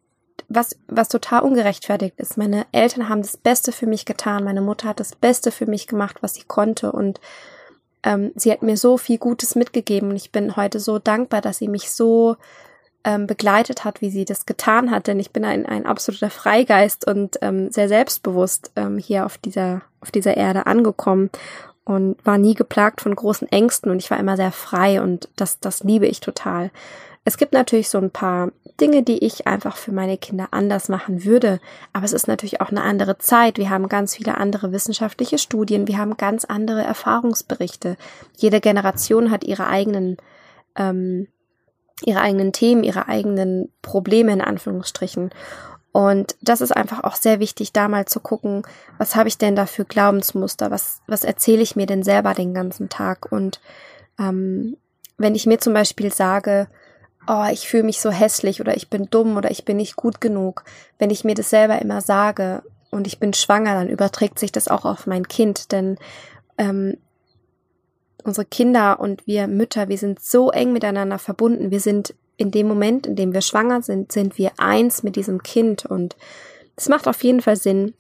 was, 0.50 0.76
was 0.88 1.10
total 1.10 1.42
ungerechtfertigt 1.42 2.20
ist. 2.20 2.38
Meine 2.38 2.66
Eltern 2.72 3.10
haben 3.10 3.22
das 3.22 3.38
Beste 3.38 3.72
für 3.72 3.88
mich 3.88 4.06
getan. 4.06 4.44
Meine 4.44 4.62
Mutter 4.62 4.90
hat 4.90 5.00
das 5.00 5.16
Beste 5.16 5.52
für 5.52 5.66
mich 5.66 5.88
gemacht, 5.88 6.18
was 6.22 6.36
sie 6.36 6.44
konnte. 6.44 6.92
Und 6.92 7.20
ähm, 8.04 8.32
sie 8.36 8.52
hat 8.52 8.62
mir 8.62 8.78
so 8.78 8.98
viel 8.98 9.18
Gutes 9.18 9.56
mitgegeben 9.56 10.10
und 10.10 10.16
ich 10.16 10.32
bin 10.32 10.56
heute 10.56 10.80
so 10.80 11.00
dankbar, 11.00 11.42
dass 11.42 11.58
sie 11.58 11.68
mich 11.68 11.92
so 11.92 12.38
ähm, 13.04 13.28
begleitet 13.28 13.84
hat, 13.84 14.02
wie 14.02 14.10
sie 14.10 14.26
das 14.26 14.46
getan 14.46 14.92
hat, 14.92 15.08
denn 15.08 15.20
ich 15.20 15.32
bin 15.32 15.46
ein, 15.46 15.66
ein 15.66 15.86
absoluter 15.86 16.30
Freigeist 16.30 17.08
und 17.08 17.38
ähm, 17.42 17.72
sehr 17.72 17.88
selbstbewusst 17.88 18.72
ähm, 18.76 18.98
hier 18.98 19.26
auf 19.26 19.38
dieser, 19.38 19.82
auf 20.02 20.12
dieser 20.12 20.38
Erde 20.38 20.66
angekommen 20.68 21.30
und 21.84 22.24
war 22.26 22.38
nie 22.38 22.54
geplagt 22.54 23.02
von 23.02 23.16
großen 23.16 23.52
Ängsten 23.52 23.92
und 23.92 24.00
ich 24.00 24.12
war 24.12 24.20
immer 24.20 24.38
sehr 24.38 24.52
frei 24.52 25.02
und 25.02 25.30
das, 25.36 25.60
das 25.60 25.84
liebe 25.84 26.08
ich 26.08 26.20
total. 26.20 26.72
Es 27.24 27.38
gibt 27.38 27.54
natürlich 27.54 27.90
so 27.90 28.00
ein 28.00 28.10
paar 28.10 28.52
Dinge, 28.80 29.04
die 29.04 29.24
ich 29.24 29.46
einfach 29.46 29.78
für 29.78 29.92
meine 29.92 30.18
Kinder 30.18 30.48
anders 30.52 30.90
machen 30.90 31.24
würde, 31.24 31.60
aber 31.94 32.06
es 32.06 32.14
ist 32.14 32.28
natürlich 32.28 32.62
auch 32.62 32.70
eine 32.70 32.82
andere 32.82 33.20
Zeit. 33.20 33.58
Wir 33.58 33.70
haben 33.70 33.90
ganz 33.90 34.16
viele 34.16 34.38
andere 34.38 34.72
wissenschaftliche 34.72 35.38
Studien, 35.38 35.88
wir 35.88 36.00
haben 36.00 36.18
ganz 36.18 36.46
andere 36.46 36.82
Erfahrungsberichte. 36.82 37.96
Jede 38.38 38.60
Generation 38.60 39.30
hat 39.30 39.44
ihre 39.44 39.68
eigenen 39.68 40.18
ähm, 40.76 41.28
ihre 42.04 42.22
eigenen 42.22 42.52
Themen, 42.52 42.84
ihre 42.84 43.08
eigenen 43.08 43.72
Probleme 43.82 44.34
in 44.34 44.42
Anführungsstrichen. 44.42 45.32
Und 45.92 46.36
das 46.42 46.62
ist 46.62 46.72
einfach 46.72 47.04
auch 47.04 47.16
sehr 47.16 47.40
wichtig, 47.40 47.74
da 47.74 47.88
mal 47.88 48.06
zu 48.06 48.22
gucken, 48.22 48.64
was 48.98 49.16
habe 49.16 49.28
ich 49.28 49.38
denn 49.38 49.56
da 49.56 49.66
für 49.66 49.84
Glaubensmuster, 49.84 50.72
was, 50.72 51.02
was 51.06 51.24
erzähle 51.24 51.62
ich 51.62 51.76
mir 51.76 51.86
denn 51.86 52.04
selber 52.04 52.34
den 52.34 52.54
ganzen 52.54 52.88
Tag? 52.88 53.32
Und 53.32 53.60
ähm, 54.18 54.78
wenn 55.18 55.36
ich 55.36 55.46
mir 55.46 55.60
zum 55.60 55.74
Beispiel 55.74 56.12
sage, 56.12 56.68
oh, 57.28 57.46
ich 57.52 57.68
fühle 57.68 57.84
mich 57.84 58.02
so 58.02 58.10
hässlich 58.10 58.62
oder 58.62 58.76
ich 58.76 58.90
bin 58.90 59.10
dumm 59.10 59.38
oder 59.38 59.52
ich 59.52 59.66
bin 59.66 59.78
nicht 59.78 59.96
gut 59.96 60.22
genug, 60.22 60.64
wenn 61.00 61.10
ich 61.10 61.24
mir 61.24 61.36
das 61.36 61.50
selber 61.50 61.82
immer 61.82 62.02
sage 62.02 62.64
und 62.90 63.08
ich 63.08 63.20
bin 63.20 63.34
schwanger, 63.34 63.74
dann 63.74 63.90
überträgt 63.90 64.40
sich 64.40 64.52
das 64.52 64.68
auch 64.68 64.86
auf 64.86 65.08
mein 65.08 65.28
Kind, 65.28 65.72
denn 65.72 65.98
ähm, 66.58 66.98
unsere 68.24 68.46
Kinder 68.46 69.00
und 69.00 69.26
wir 69.28 69.48
Mütter, 69.48 69.88
wir 69.88 69.98
sind 69.98 70.22
so 70.22 70.52
eng 70.52 70.74
miteinander 70.74 71.18
verbunden. 71.18 71.72
Wir 71.72 71.80
sind 71.80 72.14
in 72.38 72.52
dem 72.52 72.68
Moment, 72.68 73.08
in 73.08 73.16
dem 73.16 73.34
wir 73.34 73.42
schwanger 73.42 73.82
sind, 73.82 74.12
sind 74.12 74.38
wir 74.38 74.52
eins 74.58 75.04
mit 75.04 75.16
diesem 75.16 75.44
Kind 75.44 75.86
und 75.86 76.16
es 76.76 76.90
macht 76.90 77.08
auf 77.08 77.24
jeden 77.24 77.42
Fall 77.42 77.56
Sinn, 77.56 77.94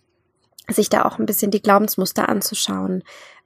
sich 0.67 0.89
da 0.89 1.05
auch 1.05 1.19
ein 1.19 1.25
bisschen 1.25 1.51
die 1.51 1.61
Glaubensmuster 1.61 2.29
anzuschauen, 2.29 3.03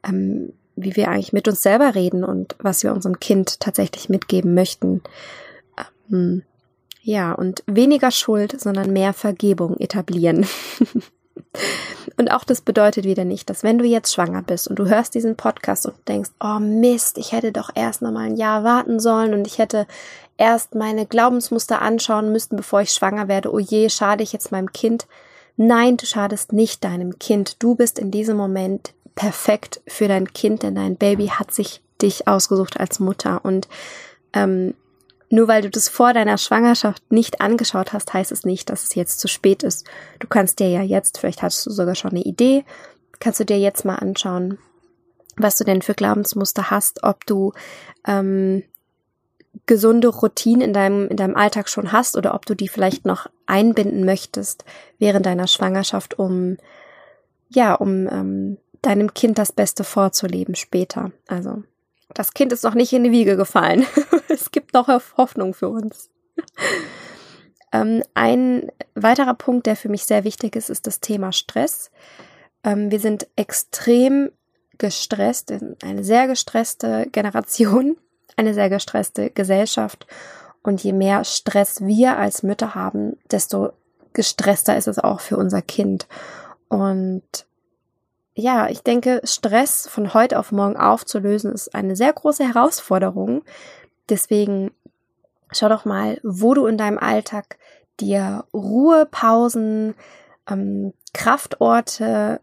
ähm, 0.07 0.53
wie 0.75 0.95
wir 0.95 1.07
eigentlich 1.09 1.33
mit 1.33 1.47
uns 1.47 1.61
selber 1.61 1.95
reden 1.95 2.23
und 2.23 2.55
was 2.59 2.83
wir 2.83 2.93
unserem 2.93 3.19
Kind 3.19 3.59
tatsächlich 3.59 4.09
mitgeben 4.09 4.53
möchten. 4.53 5.01
Hm. 6.09 6.43
Ja, 7.01 7.33
und 7.33 7.63
weniger 7.67 8.09
Schuld, 8.09 8.59
sondern 8.59 8.91
mehr 8.91 9.13
Vergebung 9.13 9.77
etablieren. 9.77 10.47
und 12.17 12.31
auch 12.31 12.43
das 12.43 12.61
bedeutet 12.61 13.05
wieder 13.05 13.25
nicht, 13.25 13.49
dass 13.49 13.61
wenn 13.61 13.77
du 13.77 13.85
jetzt 13.85 14.13
schwanger 14.13 14.41
bist 14.41 14.67
und 14.67 14.79
du 14.79 14.87
hörst 14.87 15.13
diesen 15.13 15.35
Podcast 15.35 15.85
und 15.85 15.95
denkst, 16.07 16.31
oh 16.39 16.59
Mist, 16.59 17.19
ich 17.19 17.31
hätte 17.31 17.51
doch 17.51 17.69
erst 17.75 18.01
noch 18.01 18.11
mal 18.11 18.25
ein 18.25 18.37
Jahr 18.37 18.63
warten 18.63 18.99
sollen 18.99 19.35
und 19.35 19.45
ich 19.45 19.59
hätte 19.59 19.85
erst 20.37 20.73
meine 20.73 21.05
Glaubensmuster 21.05 21.81
anschauen 21.81 22.31
müssen, 22.31 22.55
bevor 22.55 22.81
ich 22.81 22.91
schwanger 22.91 23.27
werde. 23.27 23.53
Oh 23.53 23.59
je, 23.59 23.89
schade 23.89 24.23
ich 24.23 24.33
jetzt 24.33 24.51
meinem 24.51 24.73
Kind. 24.73 25.05
Nein, 25.57 25.97
du 25.97 26.05
schadest 26.05 26.53
nicht 26.53 26.83
deinem 26.83 27.19
Kind. 27.19 27.61
Du 27.61 27.75
bist 27.75 27.99
in 27.99 28.11
diesem 28.11 28.35
Moment 28.35 28.93
perfekt 29.13 29.81
für 29.87 30.07
dein 30.07 30.33
Kind, 30.33 30.63
denn 30.63 30.75
dein 30.75 30.97
Baby 30.97 31.27
hat 31.27 31.53
sich 31.53 31.81
dich 32.01 32.27
ausgesucht 32.27 32.79
als 32.79 32.99
Mutter 32.99 33.45
und 33.45 33.67
ähm, 34.33 34.73
nur 35.29 35.47
weil 35.47 35.61
du 35.61 35.69
das 35.69 35.89
vor 35.89 36.13
deiner 36.13 36.37
Schwangerschaft 36.37 37.11
nicht 37.11 37.41
angeschaut 37.41 37.93
hast, 37.93 38.13
heißt 38.13 38.31
es 38.31 38.45
nicht, 38.45 38.69
dass 38.69 38.83
es 38.83 38.95
jetzt 38.95 39.19
zu 39.19 39.27
spät 39.27 39.63
ist. 39.63 39.85
Du 40.19 40.27
kannst 40.27 40.59
dir 40.59 40.69
ja 40.69 40.81
jetzt, 40.81 41.17
vielleicht 41.17 41.41
hast 41.41 41.65
du 41.65 41.71
sogar 41.71 41.95
schon 41.95 42.11
eine 42.11 42.23
Idee, 42.23 42.63
kannst 43.19 43.39
du 43.39 43.45
dir 43.45 43.59
jetzt 43.59 43.85
mal 43.85 43.95
anschauen, 43.95 44.57
was 45.37 45.57
du 45.57 45.63
denn 45.63 45.81
für 45.81 45.93
Glaubensmuster 45.93 46.69
hast, 46.69 47.03
ob 47.03 47.25
du 47.25 47.53
ähm, 48.07 48.63
gesunde 49.65 50.09
Routinen 50.09 50.61
in 50.61 50.73
deinem, 50.73 51.07
in 51.07 51.17
deinem 51.17 51.35
Alltag 51.35 51.69
schon 51.69 51.91
hast 51.91 52.17
oder 52.17 52.33
ob 52.33 52.45
du 52.45 52.55
die 52.55 52.67
vielleicht 52.67 53.05
noch 53.05 53.27
einbinden 53.45 54.05
möchtest 54.05 54.65
während 54.99 55.25
deiner 55.25 55.47
Schwangerschaft, 55.47 56.19
um 56.19 56.57
ja, 57.49 57.73
um 57.73 58.07
ähm, 58.07 58.57
deinem 58.81 59.13
Kind 59.13 59.37
das 59.37 59.51
Beste 59.51 59.83
vorzuleben 59.83 60.55
später. 60.55 61.11
Also 61.27 61.63
das 62.15 62.33
Kind 62.33 62.51
ist 62.51 62.63
noch 62.63 62.73
nicht 62.73 62.93
in 62.93 63.03
die 63.03 63.11
Wiege 63.11 63.37
gefallen. 63.37 63.85
es 64.29 64.49
gibt 64.49 64.73
noch 64.73 64.87
Hoffnung 65.17 65.53
für 65.53 65.69
uns. 65.69 66.09
ähm, 67.71 68.01
ein 68.15 68.71
weiterer 68.95 69.35
Punkt, 69.35 69.67
der 69.67 69.75
für 69.75 69.89
mich 69.89 70.05
sehr 70.05 70.23
wichtig 70.23 70.55
ist, 70.55 70.69
ist 70.69 70.87
das 70.87 71.01
Thema 71.01 71.31
Stress. 71.31 71.91
Ähm, 72.63 72.89
wir 72.89 72.99
sind 72.99 73.27
extrem 73.35 74.31
gestresst, 74.77 75.53
eine 75.83 76.03
sehr 76.03 76.27
gestresste 76.27 77.07
Generation, 77.11 77.97
eine 78.37 78.53
sehr 78.53 78.69
gestresste 78.69 79.29
Gesellschaft. 79.29 80.07
Und 80.63 80.83
je 80.83 80.93
mehr 80.93 81.23
Stress 81.25 81.85
wir 81.85 82.17
als 82.17 82.41
Mütter 82.41 82.73
haben, 82.73 83.17
desto 83.29 83.73
gestresster 84.13 84.75
ist 84.77 84.87
es 84.87 84.97
auch 84.97 85.19
für 85.19 85.37
unser 85.37 85.61
Kind. 85.61 86.07
Und 86.69 87.45
ja, 88.35 88.67
ich 88.69 88.81
denke, 88.81 89.21
Stress 89.23 89.87
von 89.87 90.13
heute 90.13 90.37
auf 90.37 90.51
morgen 90.51 90.75
aufzulösen 90.75 91.53
ist 91.53 91.73
eine 91.73 91.95
sehr 91.95 92.11
große 92.11 92.45
Herausforderung. 92.45 93.43
Deswegen 94.09 94.71
schau 95.51 95.69
doch 95.69 95.85
mal, 95.85 96.19
wo 96.21 96.53
du 96.53 96.65
in 96.67 96.77
deinem 96.77 96.97
Alltag 96.97 97.57
dir 98.01 98.43
Ruhepausen, 98.53 99.95
ähm, 100.49 100.93
Kraftorte 101.13 102.41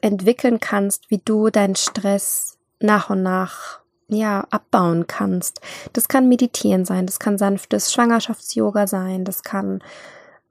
entwickeln 0.00 0.60
kannst, 0.60 1.10
wie 1.10 1.18
du 1.18 1.50
deinen 1.50 1.74
Stress 1.74 2.56
nach 2.78 3.10
und 3.10 3.24
nach 3.24 3.80
ja 4.06 4.46
abbauen 4.50 5.08
kannst. 5.08 5.60
Das 5.92 6.06
kann 6.06 6.28
Meditieren 6.28 6.84
sein, 6.84 7.06
das 7.06 7.18
kann 7.18 7.38
sanftes 7.38 7.92
Schwangerschafts-Yoga 7.92 8.86
sein, 8.86 9.24
das 9.24 9.42
kann 9.42 9.82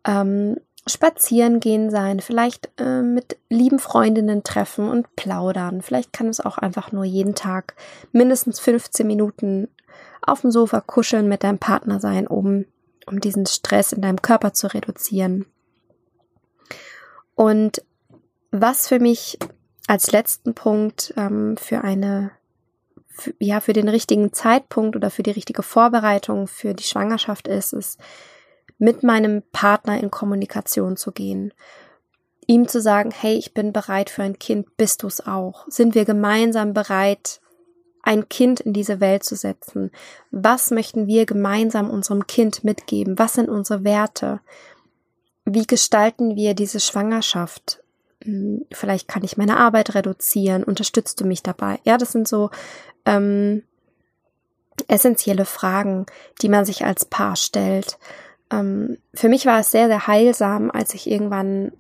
ähm, 0.06 0.58
spazieren 0.88 1.60
gehen 1.60 1.90
sein, 1.90 2.20
vielleicht 2.20 2.70
äh, 2.78 3.02
mit 3.02 3.38
lieben 3.50 3.80
Freundinnen 3.80 4.44
treffen 4.44 4.90
und 4.90 5.16
plaudern. 5.16 5.82
Vielleicht 5.82 6.14
kann 6.14 6.28
es 6.28 6.40
auch 6.40 6.58
einfach 6.58 6.92
nur 6.92 7.04
jeden 7.04 7.36
Tag 7.36 7.76
mindestens 8.12 8.60
15 8.60 9.06
Minuten 9.06 9.68
auf 10.22 10.42
dem 10.42 10.52
Sofa 10.52 10.82
kuscheln 10.82 11.28
mit 11.28 11.44
deinem 11.44 11.60
Partner 11.60 12.00
sein, 12.00 12.28
um, 12.28 12.66
um 13.06 13.20
diesen 13.20 13.46
Stress 13.46 13.92
in 13.92 14.02
deinem 14.02 14.22
Körper 14.22 14.54
zu 14.54 14.74
reduzieren. 14.74 15.46
Und 17.36 17.84
was 18.52 18.88
für 18.88 19.00
mich 19.00 19.38
als 19.88 20.12
letzten 20.12 20.54
Punkt 20.54 21.14
ähm, 21.18 21.56
für 21.58 21.82
eine 21.84 22.32
für, 23.08 23.34
ja 23.40 23.62
für 23.62 23.74
den 23.74 23.90
richtigen 23.90 24.34
Zeitpunkt 24.34 24.96
oder 24.96 25.10
für 25.10 25.24
die 25.24 25.32
richtige 25.32 25.64
Vorbereitung 25.64 26.48
für 26.48 26.74
die 26.74 26.84
Schwangerschaft 26.84 27.48
ist, 27.48 27.74
ist 27.74 28.00
mit 28.78 29.04
meinem 29.04 29.44
Partner 29.52 30.00
in 30.00 30.12
Kommunikation 30.12 30.98
zu 30.98 31.12
gehen. 31.12 31.54
Ihm 32.46 32.68
zu 32.68 32.80
sagen, 32.80 33.12
hey, 33.12 33.36
ich 33.36 33.54
bin 33.54 33.74
bereit 33.74 34.10
für 34.10 34.24
ein 34.24 34.40
Kind, 34.40 34.78
bist 34.78 35.04
du 35.04 35.08
es 35.08 35.26
auch? 35.26 35.66
Sind 35.68 35.96
wir 35.96 36.06
gemeinsam 36.06 36.74
bereit, 36.74 37.42
ein 38.04 38.30
Kind 38.30 38.62
in 38.62 38.72
diese 38.72 39.02
Welt 39.02 39.24
zu 39.24 39.36
setzen? 39.36 39.92
Was 40.32 40.72
möchten 40.72 41.08
wir 41.08 41.26
gemeinsam 41.26 41.90
unserem 41.90 42.26
Kind 42.26 42.64
mitgeben? 42.64 43.20
Was 43.20 43.34
sind 43.34 43.50
unsere 43.50 43.84
Werte? 43.84 44.40
Wie 45.44 45.68
gestalten 45.68 46.38
wir 46.38 46.54
diese 46.54 46.80
Schwangerschaft? 46.80 47.84
Hm, 48.24 48.66
vielleicht 48.72 49.10
kann 49.10 49.24
ich 49.24 49.36
meine 49.36 49.58
Arbeit 49.58 49.94
reduzieren. 49.94 50.64
Unterstützt 50.64 51.20
du 51.20 51.26
mich 51.26 51.44
dabei? 51.44 51.80
Ja, 51.84 51.98
das 51.98 52.14
sind 52.14 52.30
so 52.30 52.50
ähm, 53.06 53.64
essentielle 54.88 55.46
Fragen, 55.46 56.06
die 56.42 56.50
man 56.50 56.64
sich 56.64 56.86
als 56.86 57.06
Paar 57.06 57.36
stellt. 57.36 57.98
Ähm, 58.52 58.98
für 59.14 59.30
mich 59.30 59.46
war 59.46 59.60
es 59.60 59.72
sehr, 59.72 59.88
sehr 59.88 60.08
heilsam, 60.08 60.72
als 60.72 60.94
ich 60.94 61.10
irgendwann 61.10 61.72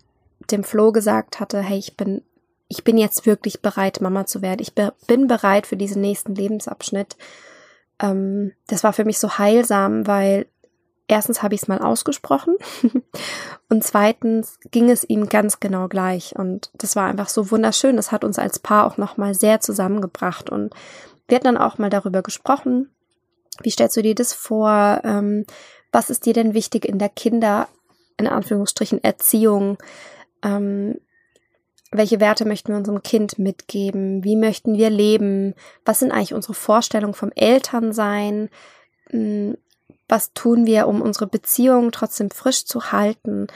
dem 0.51 0.63
Flo 0.63 0.91
gesagt 0.91 1.39
hatte, 1.39 1.59
hey, 1.62 1.77
ich 1.77 1.97
bin, 1.97 2.21
ich 2.67 2.83
bin 2.83 2.97
jetzt 2.97 3.25
wirklich 3.25 3.62
bereit, 3.62 4.01
Mama 4.01 4.25
zu 4.25 4.41
werden. 4.41 4.62
Ich 4.62 4.75
be 4.75 4.93
bin 5.07 5.27
bereit 5.27 5.67
für 5.67 5.77
diesen 5.77 6.01
nächsten 6.01 6.36
Lebensabschnitt. 6.36 7.17
Ähm, 8.00 8.53
das 8.67 8.83
war 8.83 8.93
für 8.93 9.05
mich 9.05 9.19
so 9.19 9.38
heilsam, 9.38 10.07
weil 10.07 10.45
erstens 11.07 11.41
habe 11.41 11.55
ich 11.55 11.62
es 11.62 11.67
mal 11.67 11.79
ausgesprochen 11.79 12.55
und 13.69 13.83
zweitens 13.83 14.59
ging 14.71 14.89
es 14.89 15.05
ihm 15.05 15.29
ganz 15.29 15.59
genau 15.59 15.88
gleich 15.88 16.36
und 16.36 16.69
das 16.74 16.95
war 16.95 17.07
einfach 17.07 17.29
so 17.29 17.50
wunderschön. 17.51 17.95
Das 17.95 18.12
hat 18.12 18.24
uns 18.24 18.38
als 18.39 18.59
Paar 18.59 18.86
auch 18.86 18.97
noch 18.97 19.17
mal 19.17 19.33
sehr 19.33 19.59
zusammengebracht 19.62 20.50
und 20.50 20.74
wir 21.27 21.36
hatten 21.36 21.45
dann 21.45 21.57
auch 21.57 21.77
mal 21.77 21.89
darüber 21.89 22.21
gesprochen. 22.21 22.89
Wie 23.62 23.71
stellst 23.71 23.97
du 23.97 24.01
dir 24.01 24.15
das 24.15 24.33
vor? 24.33 25.01
Ähm, 25.03 25.45
was 25.91 26.10
ist 26.10 26.25
dir 26.25 26.34
denn 26.34 26.53
wichtig 26.53 26.86
in 26.86 27.00
der 27.00 27.10
Kinder, 27.10 27.67
in 28.17 28.27
Anführungsstrichen, 28.27 29.03
Erziehung? 29.03 29.77
Ähm, 30.44 31.00
welche 31.91 32.20
Werte 32.20 32.46
möchten 32.46 32.70
wir 32.70 32.77
unserem 32.77 33.01
Kind 33.01 33.39
mitgeben? 33.39 34.24
Wie 34.24 34.36
möchten 34.36 34.77
wir 34.77 34.89
leben? 34.89 35.53
Was 35.86 36.00
sind 36.00 36.12
eigentlich 36.12 36.34
unsere 36.34 36.53
Vorstellungen 36.53 37.13
vom 37.13 37.32
Elternsein? 37.34 38.50
Hm, 39.10 39.58
was 40.10 40.34
tun 40.34 40.65
wir, 40.65 40.88
um 40.88 41.01
unsere 41.01 41.27
Beziehung 41.27 41.91
trotzdem 41.91 42.29
frisch 42.29 42.65
zu 42.65 42.91
halten? 42.91 43.48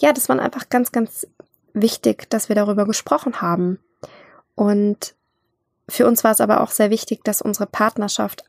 Ja, 0.00 0.12
das 0.12 0.28
war 0.28 0.38
einfach 0.38 0.68
ganz, 0.68 0.92
ganz 0.92 1.26
wichtig, 1.72 2.28
dass 2.30 2.48
wir 2.48 2.56
darüber 2.56 2.86
gesprochen 2.86 3.40
haben. 3.40 3.78
Und 4.54 5.14
für 5.88 6.06
uns 6.06 6.24
war 6.24 6.32
es 6.32 6.40
aber 6.40 6.60
auch 6.60 6.70
sehr 6.70 6.90
wichtig, 6.90 7.24
dass 7.24 7.42
unsere 7.42 7.66
Partnerschaft 7.66 8.44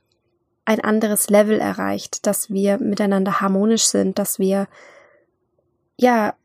ein 0.67 0.81
anderes 0.81 1.29
Level 1.29 1.61
erreicht, 1.61 2.27
dass 2.27 2.49
wir 2.49 2.77
miteinander 2.77 3.39
harmonisch 3.39 3.85
sind, 3.85 4.19
dass 4.19 4.37
wir, 4.37 4.67
ja, 5.95 6.35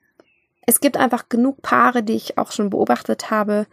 es 0.64 0.78
gibt 0.78 0.96
einfach 0.96 1.28
genug 1.28 1.60
Paare, 1.60 2.04
die 2.04 2.14
ich 2.14 2.38
auch 2.38 2.52
schon 2.52 2.70
beobachtet 2.70 3.32
habe, 3.32 3.66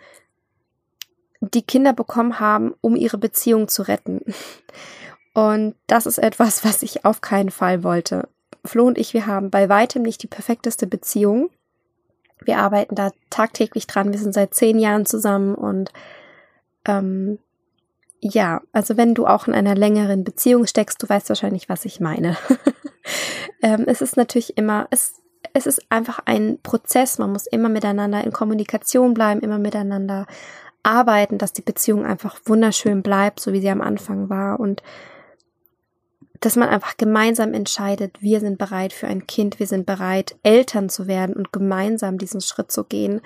die 1.40 1.62
Kinder 1.62 1.94
bekommen 1.94 2.40
haben, 2.40 2.74
um 2.82 2.96
ihre 2.96 3.20
Beziehung 3.20 3.68
zu 3.68 3.84
retten. 3.84 4.22
Und 5.36 5.76
das 5.86 6.08
ist 6.08 6.18
etwas, 6.18 6.64
was 6.66 6.82
ich 6.82 7.06
auf 7.06 7.22
keinen 7.22 7.52
Fall 7.52 7.84
wollte. 7.84 8.28
Flo 8.66 8.88
und 8.88 8.98
ich, 8.98 9.14
wir 9.14 9.28
haben 9.28 9.52
bei 9.52 9.70
weitem 9.70 10.02
nicht 10.02 10.24
die 10.24 10.28
perfekteste 10.28 10.88
Beziehung. 10.88 11.52
Wir 12.44 12.58
arbeiten 12.58 12.96
da 12.96 13.12
tagtäglich 13.30 13.86
dran. 13.86 14.12
Wir 14.12 14.20
sind 14.20 14.34
seit 14.34 14.56
zehn 14.56 14.80
Jahren 14.80 15.06
zusammen 15.06 15.54
und 15.54 15.92
ähm, 16.86 17.38
ja, 18.22 18.62
also 18.72 18.98
wenn 18.98 19.14
du 19.14 19.26
auch 19.26 19.48
in 19.48 19.54
einer 19.54 19.76
längeren 19.76 20.24
Beziehung 20.24 20.66
steckst, 20.66 21.02
du 21.02 21.08
weißt 21.08 21.30
wahrscheinlich, 21.30 21.70
was 21.70 21.86
ich 21.86 22.00
meine. 22.00 22.38
ähm, 23.62 23.86
es 23.88 24.02
ist 24.02 24.18
natürlich 24.18 24.58
immer, 24.58 24.88
es, 24.90 25.22
es 25.54 25.66
ist 25.66 25.82
einfach 25.90 26.20
ein 26.26 26.60
Prozess. 26.62 27.18
Man 27.18 27.32
muss 27.32 27.48
immer 27.48 27.70
miteinander 27.70 28.24
in 28.24 28.34
Kommunikation 28.34 29.14
bleiben, 29.14 29.42
immer 29.42 29.58
miteinander 29.58 30.28
arbeiten, 30.84 31.38
dass 31.38 31.54
die 31.54 31.62
Beziehung 31.62 32.06
einfach 32.06 32.40
wunderschön 32.46 33.04
bleibt, 33.04 33.40
so 33.40 33.54
wie 33.54 33.62
sie 33.62 33.70
am 33.70 33.82
Anfang 33.82 34.30
war 34.30 34.60
und 34.60 34.82
dass 36.40 36.56
man 36.56 36.70
einfach 36.70 36.96
gemeinsam 36.96 37.54
entscheidet, 37.54 38.22
wir 38.22 38.40
sind 38.40 38.58
bereit 38.58 38.94
für 38.94 39.08
ein 39.08 39.28
Kind, 39.28 39.60
wir 39.60 39.68
sind 39.68 39.86
bereit, 39.86 40.38
Eltern 40.44 40.88
zu 40.88 41.06
werden 41.06 41.36
und 41.36 41.52
gemeinsam 41.52 42.18
diesen 42.18 42.40
Schritt 42.40 42.72
zu 42.72 42.86
gehen. 42.86 43.22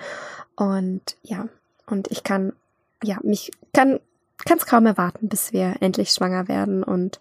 Und 0.56 1.16
ja, 1.22 1.48
und 1.86 2.10
ich 2.10 2.24
kann, 2.24 2.54
ja, 3.04 3.18
mich 3.22 3.52
kann 3.72 4.00
kann 4.44 4.58
es 4.58 4.66
kaum 4.66 4.86
erwarten, 4.86 5.28
bis 5.28 5.52
wir 5.52 5.76
endlich 5.80 6.10
schwanger 6.10 6.48
werden. 6.48 6.82
Und 6.82 7.20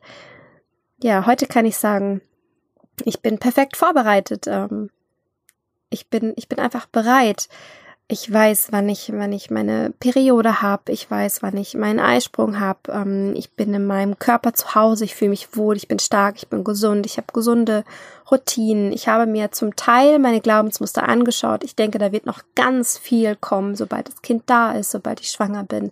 ja, 1.02 1.26
heute 1.26 1.47
kann 1.47 1.65
ich 1.65 1.78
sagen, 1.78 2.21
ich 3.04 3.21
bin 3.21 3.39
perfekt 3.39 3.78
vorbereitet. 3.78 4.45
Ähm, 4.47 4.89
ich 5.89 6.10
bin, 6.10 6.34
ich 6.36 6.49
bin 6.49 6.60
einfach 6.60 6.86
bereit. 6.88 7.47
Ich 8.10 8.32
weiß, 8.32 8.67
wann 8.71 8.89
ich, 8.89 9.12
wann 9.13 9.32
ich 9.32 9.49
meine 9.49 9.93
Periode 9.99 10.62
habe. 10.62 10.91
Ich 10.91 11.10
weiß, 11.10 11.41
wann 11.41 11.56
ich 11.56 11.73
meinen 11.76 11.99
Eisprung 11.99 12.60
habe. 12.60 12.91
Ähm, 12.91 13.34
ich 13.36 13.56
bin 13.56 13.73
in 13.73 13.86
meinem 13.86 14.19
Körper 14.19 14.54
zu 14.54 14.76
Hause. 14.76 15.06
Ich 15.06 15.15
fühle 15.15 15.30
mich 15.30 15.56
wohl. 15.56 15.78
Ich 15.78 15.88
bin 15.88 15.99
stark. 15.99 16.36
Ich 16.38 16.49
bin 16.49 16.63
gesund. 16.63 17.06
Ich 17.06 17.17
habe 17.17 17.28
gesunde 17.32 17.84
Routinen. 18.30 18.91
Ich 18.91 19.08
habe 19.08 19.26
mir 19.26 19.52
zum 19.52 19.76
Teil 19.76 20.19
meine 20.19 20.41
Glaubensmuster 20.41 21.08
angeschaut. 21.08 21.63
Ich 21.63 21.76
denke, 21.76 21.97
da 21.97 22.12
wird 22.12 22.26
noch 22.26 22.41
ganz 22.56 22.97
viel 22.97 23.36
kommen, 23.36 23.76
sobald 23.76 24.10
das 24.10 24.21
Kind 24.21 24.43
da 24.47 24.73
ist, 24.73 24.91
sobald 24.91 25.21
ich 25.21 25.32
schwanger 25.32 25.63
bin 25.63 25.91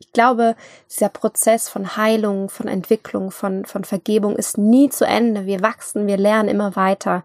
ich 0.00 0.12
glaube, 0.12 0.56
dieser 0.90 1.10
Prozess 1.10 1.68
von 1.68 1.96
Heilung, 1.96 2.48
von 2.48 2.66
Entwicklung, 2.66 3.30
von, 3.30 3.66
von 3.66 3.84
Vergebung 3.84 4.34
ist 4.34 4.56
nie 4.56 4.88
zu 4.88 5.06
Ende. 5.06 5.44
Wir 5.44 5.60
wachsen, 5.60 6.06
wir 6.06 6.16
lernen 6.16 6.48
immer 6.48 6.74
weiter. 6.74 7.22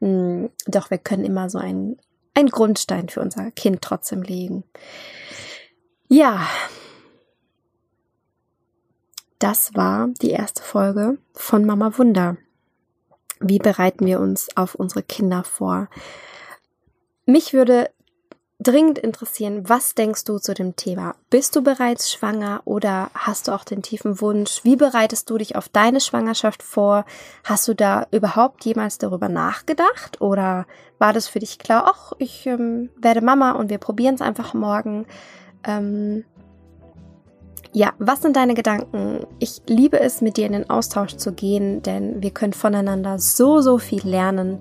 Hm, 0.00 0.50
doch 0.66 0.90
wir 0.90 0.96
können 0.96 1.26
immer 1.26 1.50
so 1.50 1.58
einen, 1.58 1.98
einen 2.34 2.48
Grundstein 2.48 3.10
für 3.10 3.20
unser 3.20 3.50
Kind 3.50 3.82
trotzdem 3.82 4.22
legen. 4.22 4.64
Ja. 6.08 6.48
Das 9.38 9.74
war 9.74 10.08
die 10.22 10.30
erste 10.30 10.62
Folge 10.62 11.18
von 11.34 11.66
Mama 11.66 11.98
Wunder. 11.98 12.38
Wie 13.40 13.58
bereiten 13.58 14.06
wir 14.06 14.20
uns 14.20 14.48
auf 14.56 14.74
unsere 14.74 15.02
Kinder 15.02 15.44
vor? 15.44 15.90
Mich 17.26 17.52
würde 17.52 17.90
dringend 18.66 18.98
interessieren, 18.98 19.68
was 19.68 19.94
denkst 19.94 20.24
du 20.24 20.38
zu 20.38 20.52
dem 20.52 20.74
Thema? 20.74 21.14
Bist 21.30 21.54
du 21.54 21.62
bereits 21.62 22.10
schwanger 22.10 22.62
oder 22.64 23.10
hast 23.14 23.46
du 23.46 23.52
auch 23.52 23.62
den 23.62 23.82
tiefen 23.82 24.20
Wunsch? 24.20 24.64
Wie 24.64 24.74
bereitest 24.74 25.30
du 25.30 25.38
dich 25.38 25.54
auf 25.54 25.68
deine 25.68 26.00
Schwangerschaft 26.00 26.64
vor? 26.64 27.04
Hast 27.44 27.68
du 27.68 27.74
da 27.74 28.08
überhaupt 28.10 28.64
jemals 28.64 28.98
darüber 28.98 29.28
nachgedacht 29.28 30.20
oder 30.20 30.66
war 30.98 31.12
das 31.12 31.28
für 31.28 31.38
dich 31.38 31.58
klar, 31.58 31.84
ach, 31.86 32.12
ich 32.18 32.46
ähm, 32.46 32.90
werde 32.96 33.20
Mama 33.20 33.52
und 33.52 33.70
wir 33.70 33.78
probieren 33.78 34.16
es 34.16 34.20
einfach 34.20 34.52
morgen? 34.52 35.06
Ähm, 35.64 36.24
ja, 37.72 37.92
was 37.98 38.22
sind 38.22 38.34
deine 38.34 38.54
Gedanken? 38.54 39.26
Ich 39.38 39.62
liebe 39.66 40.00
es, 40.00 40.22
mit 40.22 40.38
dir 40.38 40.46
in 40.46 40.52
den 40.52 40.70
Austausch 40.70 41.16
zu 41.16 41.32
gehen, 41.32 41.82
denn 41.82 42.20
wir 42.20 42.30
können 42.30 42.52
voneinander 42.52 43.20
so, 43.20 43.60
so 43.60 43.78
viel 43.78 44.04
lernen. 44.04 44.60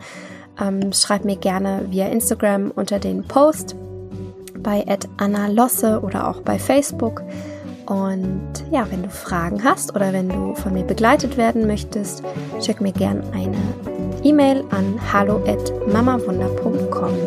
Ähm, 0.62 0.94
schreib 0.94 1.26
mir 1.26 1.38
gerne 1.38 1.88
via 1.90 2.08
Instagram 2.08 2.72
unter 2.72 3.00
den 3.00 3.24
Post 3.24 3.76
bei 4.66 4.84
Anna 5.18 5.48
Losse 5.48 6.02
oder 6.02 6.28
auch 6.28 6.42
bei 6.42 6.60
Facebook. 6.60 7.24
Und 7.86 8.52
ja, 8.72 8.88
wenn 8.90 9.04
du 9.04 9.10
Fragen 9.10 9.64
hast 9.64 9.96
oder 9.96 10.12
wenn 10.12 10.28
du 10.28 10.56
von 10.56 10.74
mir 10.74 10.84
begleitet 10.84 11.38
werden 11.38 11.68
möchtest, 11.68 12.24
schick 12.60 12.82
mir 12.82 12.92
gerne 12.92 13.22
eine 13.32 13.56
E-Mail 14.24 14.66
an 14.72 15.00
hallo@mamawunder.com. 15.14 17.14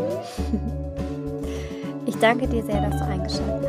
Ich 2.07 2.17
danke 2.17 2.49
dir 2.49 2.65
sehr, 2.65 2.81
dass 2.81 2.99
du 2.99 3.05
eingeschaltet 3.05 3.65
hast. 3.65 3.68